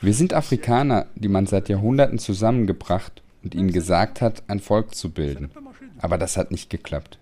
Wir 0.00 0.14
sind 0.14 0.34
Afrikaner, 0.34 1.06
die 1.14 1.28
man 1.28 1.46
seit 1.46 1.68
Jahrhunderten 1.68 2.18
zusammengebracht 2.18 3.22
und 3.44 3.54
ihnen 3.54 3.72
gesagt 3.72 4.20
hat, 4.20 4.42
ein 4.48 4.60
Volk 4.60 4.94
zu 4.94 5.10
bilden. 5.10 5.50
Aber 5.98 6.18
das 6.18 6.36
hat 6.36 6.50
nicht 6.50 6.70
geklappt. 6.70 7.18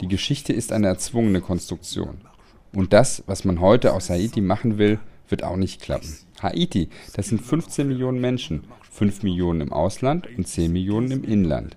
Die 0.00 0.08
Geschichte 0.08 0.52
ist 0.52 0.72
eine 0.72 0.86
erzwungene 0.86 1.40
Konstruktion. 1.40 2.20
Und 2.72 2.92
das, 2.92 3.22
was 3.26 3.44
man 3.44 3.60
heute 3.60 3.92
aus 3.92 4.10
Haiti 4.10 4.40
machen 4.40 4.78
will, 4.78 4.98
wird 5.28 5.42
auch 5.42 5.56
nicht 5.56 5.80
klappen. 5.80 6.16
Haiti, 6.42 6.88
das 7.14 7.28
sind 7.28 7.40
15 7.40 7.88
Millionen 7.88 8.20
Menschen, 8.20 8.64
5 8.90 9.22
Millionen 9.22 9.60
im 9.60 9.72
Ausland 9.72 10.28
und 10.36 10.46
10 10.46 10.72
Millionen 10.72 11.10
im 11.10 11.24
Inland. 11.24 11.76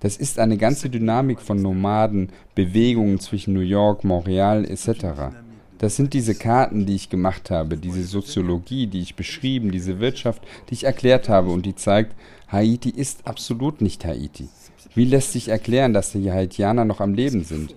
Das 0.00 0.16
ist 0.16 0.38
eine 0.38 0.56
ganze 0.56 0.90
Dynamik 0.90 1.40
von 1.40 1.62
Nomaden, 1.62 2.30
Bewegungen 2.54 3.20
zwischen 3.20 3.54
New 3.54 3.60
York, 3.60 4.02
Montreal 4.02 4.64
etc. 4.64 5.34
Das 5.78 5.96
sind 5.96 6.12
diese 6.12 6.34
Karten, 6.34 6.86
die 6.86 6.94
ich 6.94 7.08
gemacht 7.08 7.50
habe, 7.50 7.76
diese 7.76 8.04
Soziologie, 8.04 8.86
die 8.86 9.00
ich 9.00 9.14
beschrieben, 9.14 9.70
diese 9.70 10.00
Wirtschaft, 10.00 10.42
die 10.68 10.74
ich 10.74 10.84
erklärt 10.84 11.28
habe 11.28 11.50
und 11.50 11.66
die 11.66 11.74
zeigt, 11.74 12.14
Haiti 12.48 12.90
ist 12.90 13.26
absolut 13.26 13.80
nicht 13.80 14.04
Haiti. 14.04 14.48
Wie 14.94 15.04
lässt 15.04 15.32
sich 15.32 15.48
erklären, 15.48 15.92
dass 15.92 16.12
die 16.12 16.30
Haitianer 16.30 16.84
noch 16.84 17.00
am 17.00 17.14
Leben 17.14 17.44
sind? 17.44 17.74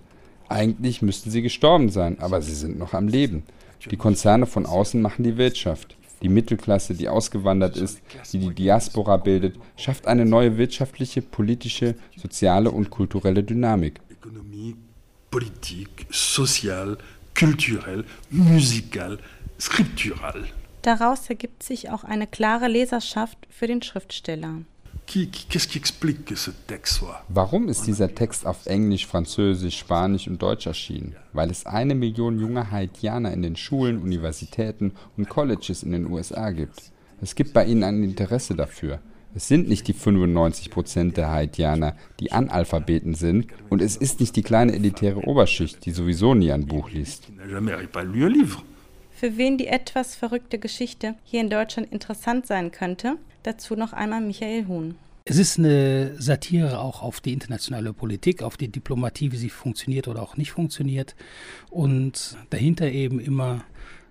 Eigentlich 0.49 1.01
müssten 1.01 1.31
sie 1.31 1.41
gestorben 1.41 1.89
sein, 1.89 2.19
aber 2.19 2.41
sie 2.41 2.53
sind 2.53 2.77
noch 2.77 2.93
am 2.93 3.07
Leben. 3.07 3.43
Die 3.89 3.97
Konzerne 3.97 4.45
von 4.45 4.65
außen 4.65 5.01
machen 5.01 5.23
die 5.23 5.37
Wirtschaft. 5.37 5.95
Die 6.25 6.29
Mittelklasse, 6.29 6.95
die 6.95 7.07
ausgewandert 7.07 7.77
ist, 7.77 8.01
die 8.33 8.39
die 8.39 8.55
Diaspora 8.55 9.17
bildet, 9.17 9.59
schafft 9.77 10.07
eine 10.07 10.25
neue 10.25 10.57
wirtschaftliche, 10.57 11.21
politische, 11.21 11.93
soziale 12.17 12.71
und 12.71 12.89
kulturelle 12.89 13.43
Dynamik. 13.43 13.99
Ökonomie, 14.09 14.75
Politik, 15.29 16.07
sozial, 16.09 16.97
kulturell, 17.37 18.05
musikal, 18.31 19.19
skriptural. 19.59 20.45
Daraus 20.81 21.29
ergibt 21.29 21.61
sich 21.61 21.91
auch 21.91 22.03
eine 22.03 22.25
klare 22.25 22.69
Leserschaft 22.69 23.37
für 23.51 23.67
den 23.67 23.83
Schriftsteller. 23.83 24.61
Warum 27.29 27.69
ist 27.69 27.87
dieser 27.87 28.13
Text 28.15 28.45
auf 28.45 28.65
Englisch, 28.65 29.07
Französisch, 29.07 29.77
Spanisch 29.77 30.27
und 30.27 30.41
Deutsch 30.41 30.65
erschienen? 30.67 31.15
Weil 31.33 31.49
es 31.49 31.65
eine 31.65 31.95
Million 31.95 32.39
junger 32.39 32.71
Haitianer 32.71 33.31
in 33.31 33.41
den 33.41 33.55
Schulen, 33.55 34.01
Universitäten 34.01 34.93
und 35.15 35.29
Colleges 35.29 35.83
in 35.83 35.91
den 35.91 36.11
USA 36.11 36.51
gibt. 36.51 36.91
Es 37.21 37.35
gibt 37.35 37.53
bei 37.53 37.65
ihnen 37.65 37.83
ein 37.83 38.03
Interesse 38.03 38.55
dafür. 38.55 38.99
Es 39.33 39.47
sind 39.49 39.67
nicht 39.67 39.87
die 39.87 39.93
95 39.93 40.71
Prozent 40.71 41.17
der 41.17 41.29
Haitianer, 41.29 41.95
die 42.19 42.31
Analphabeten 42.31 43.15
sind, 43.15 43.47
und 43.69 43.81
es 43.81 43.97
ist 43.97 44.21
nicht 44.21 44.35
die 44.35 44.43
kleine 44.43 44.73
elitäre 44.73 45.19
Oberschicht, 45.27 45.85
die 45.85 45.91
sowieso 45.91 46.33
nie 46.33 46.51
ein 46.53 46.67
Buch 46.67 46.89
liest. 46.89 47.27
Für 49.11 49.37
wen 49.37 49.57
die 49.57 49.67
etwas 49.67 50.15
verrückte 50.15 50.57
Geschichte 50.57 51.15
hier 51.23 51.41
in 51.41 51.49
Deutschland 51.49 51.91
interessant 51.91 52.47
sein 52.47 52.71
könnte, 52.71 53.17
Dazu 53.45 53.75
noch 53.75 53.93
einmal 53.93 54.21
Michael 54.21 54.65
Huhn. 54.67 54.95
Es 55.23 55.37
ist 55.37 55.59
eine 55.59 56.19
Satire 56.19 56.79
auch 56.79 57.03
auf 57.03 57.21
die 57.21 57.31
internationale 57.31 57.93
Politik, 57.93 58.41
auf 58.41 58.57
die 58.57 58.69
Diplomatie, 58.69 59.31
wie 59.31 59.37
sie 59.37 59.51
funktioniert 59.51 60.07
oder 60.07 60.23
auch 60.23 60.35
nicht 60.35 60.51
funktioniert. 60.51 61.15
Und 61.69 62.37
dahinter 62.49 62.87
eben 62.87 63.19
immer 63.19 63.63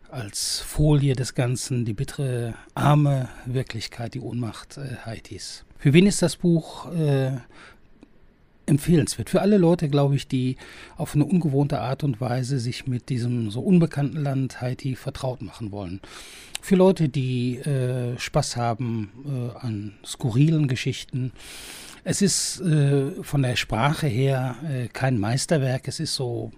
als 0.08 0.60
Folie 0.60 1.16
des 1.16 1.34
Ganzen 1.34 1.84
die 1.84 1.94
bittere, 1.94 2.54
arme 2.76 3.28
Wirklichkeit, 3.44 4.14
die 4.14 4.20
Ohnmacht 4.20 4.76
äh, 4.76 4.98
Haitis. 5.04 5.64
Für 5.78 5.92
wen 5.92 6.06
ist 6.06 6.22
das 6.22 6.36
Buch 6.36 6.92
äh, 6.92 7.32
empfehlenswert. 8.66 9.30
Für 9.30 9.40
alle 9.40 9.58
Leute, 9.58 9.88
glaube 9.88 10.16
ich, 10.16 10.28
die 10.28 10.56
auf 10.96 11.14
eine 11.14 11.24
ungewohnte 11.24 11.80
Art 11.80 12.04
und 12.04 12.20
Weise 12.20 12.58
sich 12.58 12.86
mit 12.86 13.08
diesem 13.08 13.50
so 13.50 13.60
unbekannten 13.60 14.22
Land 14.22 14.60
Haiti 14.60 14.96
vertraut 14.96 15.42
machen 15.42 15.72
wollen. 15.72 16.00
Für 16.60 16.76
Leute, 16.76 17.08
die 17.08 17.56
äh, 17.58 18.18
Spaß 18.18 18.56
haben 18.56 19.10
äh, 19.26 19.58
an 19.66 19.94
skurrilen 20.04 20.66
Geschichten, 20.66 21.32
es 22.06 22.20
ist 22.20 22.60
äh, 22.60 23.22
von 23.22 23.42
der 23.42 23.56
Sprache 23.56 24.06
her 24.06 24.56
äh, 24.70 24.88
kein 24.88 25.18
Meisterwerk. 25.18 25.88
Es 25.88 26.00
ist 26.00 26.14
so 26.14 26.52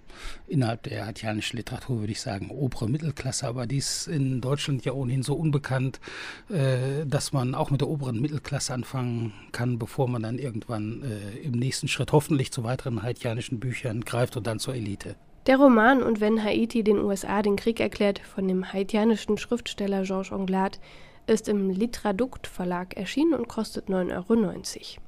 innerhalb 0.45 0.83
der 0.83 1.05
haitianischen 1.05 1.55
Literatur, 1.55 2.01
würde 2.01 2.11
ich 2.11 2.19
sagen, 2.19 2.51
obere 2.51 2.89
Mittelklasse. 2.89 3.47
Aber 3.47 3.65
die 3.65 3.77
ist 3.77 4.07
in 4.07 4.41
Deutschland 4.41 4.83
ja 4.83 4.91
ohnehin 4.91 5.23
so 5.23 5.35
unbekannt, 5.35 6.01
äh, 6.49 7.05
dass 7.05 7.31
man 7.31 7.55
auch 7.55 7.71
mit 7.71 7.79
der 7.79 7.87
oberen 7.87 8.19
Mittelklasse 8.19 8.73
anfangen 8.73 9.31
kann, 9.53 9.79
bevor 9.79 10.09
man 10.09 10.23
dann 10.23 10.37
irgendwann 10.37 11.01
äh, 11.03 11.37
im 11.39 11.53
nächsten 11.53 11.87
Schritt 11.87 12.11
hoffentlich 12.11 12.51
zu 12.51 12.65
weiteren 12.65 13.01
haitianischen 13.01 13.61
Büchern 13.61 14.01
greift 14.01 14.35
und 14.35 14.45
dann 14.45 14.59
zur 14.59 14.75
Elite. 14.75 15.15
Der 15.45 15.55
Roman 15.55 16.03
Und 16.03 16.19
wenn 16.19 16.43
Haiti 16.43 16.83
den 16.83 16.99
USA 16.99 17.41
den 17.41 17.55
Krieg 17.55 17.79
erklärt 17.79 18.19
von 18.19 18.49
dem 18.49 18.73
haitianischen 18.73 19.37
Schriftsteller 19.37 20.03
Georges 20.03 20.33
Anglade 20.33 20.77
ist 21.25 21.47
im 21.47 21.69
Litradukt 21.69 22.47
Verlag 22.47 22.97
erschienen 22.97 23.33
und 23.33 23.47
kostet 23.47 23.87
9,90 23.87 24.11
Euro. 24.11 25.06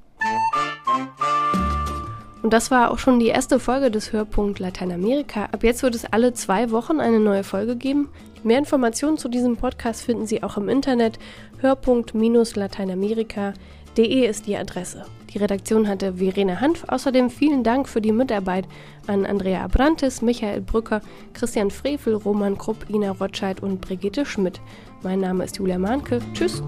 Und 2.42 2.52
das 2.52 2.70
war 2.70 2.90
auch 2.90 2.98
schon 2.98 3.20
die 3.20 3.28
erste 3.28 3.60
Folge 3.60 3.90
des 3.90 4.12
Hörpunkt 4.12 4.58
Lateinamerika. 4.58 5.48
Ab 5.52 5.62
jetzt 5.62 5.82
wird 5.82 5.94
es 5.94 6.06
alle 6.06 6.32
zwei 6.32 6.70
Wochen 6.70 6.98
eine 7.00 7.20
neue 7.20 7.44
Folge 7.44 7.76
geben. 7.76 8.08
Mehr 8.42 8.56
Informationen 8.58 9.18
zu 9.18 9.28
diesem 9.28 9.58
Podcast 9.58 10.02
finden 10.02 10.26
Sie 10.26 10.42
auch 10.42 10.56
im 10.56 10.70
Internet. 10.70 11.18
Hörpunkt-lateinamerika.de 11.58 14.26
ist 14.26 14.46
die 14.46 14.56
Adresse. 14.56 15.04
Die 15.32 15.38
Redaktion 15.38 15.86
hatte 15.86 16.14
Verena 16.14 16.60
Hanf. 16.60 16.84
Außerdem 16.88 17.28
vielen 17.28 17.62
Dank 17.62 17.86
für 17.88 18.00
die 18.00 18.12
Mitarbeit 18.12 18.64
an 19.06 19.26
Andrea 19.26 19.62
Abrantes, 19.62 20.22
Michael 20.22 20.62
Brücker, 20.62 21.02
Christian 21.34 21.70
Frevel, 21.70 22.14
Roman 22.14 22.56
Krupp, 22.56 22.88
Ina 22.88 23.10
Rotscheid 23.12 23.62
und 23.62 23.82
Brigitte 23.82 24.24
Schmidt. 24.24 24.62
Mein 25.02 25.20
Name 25.20 25.44
ist 25.44 25.58
Julia 25.58 25.78
Mahnke. 25.78 26.20
Tschüss. 26.32 26.62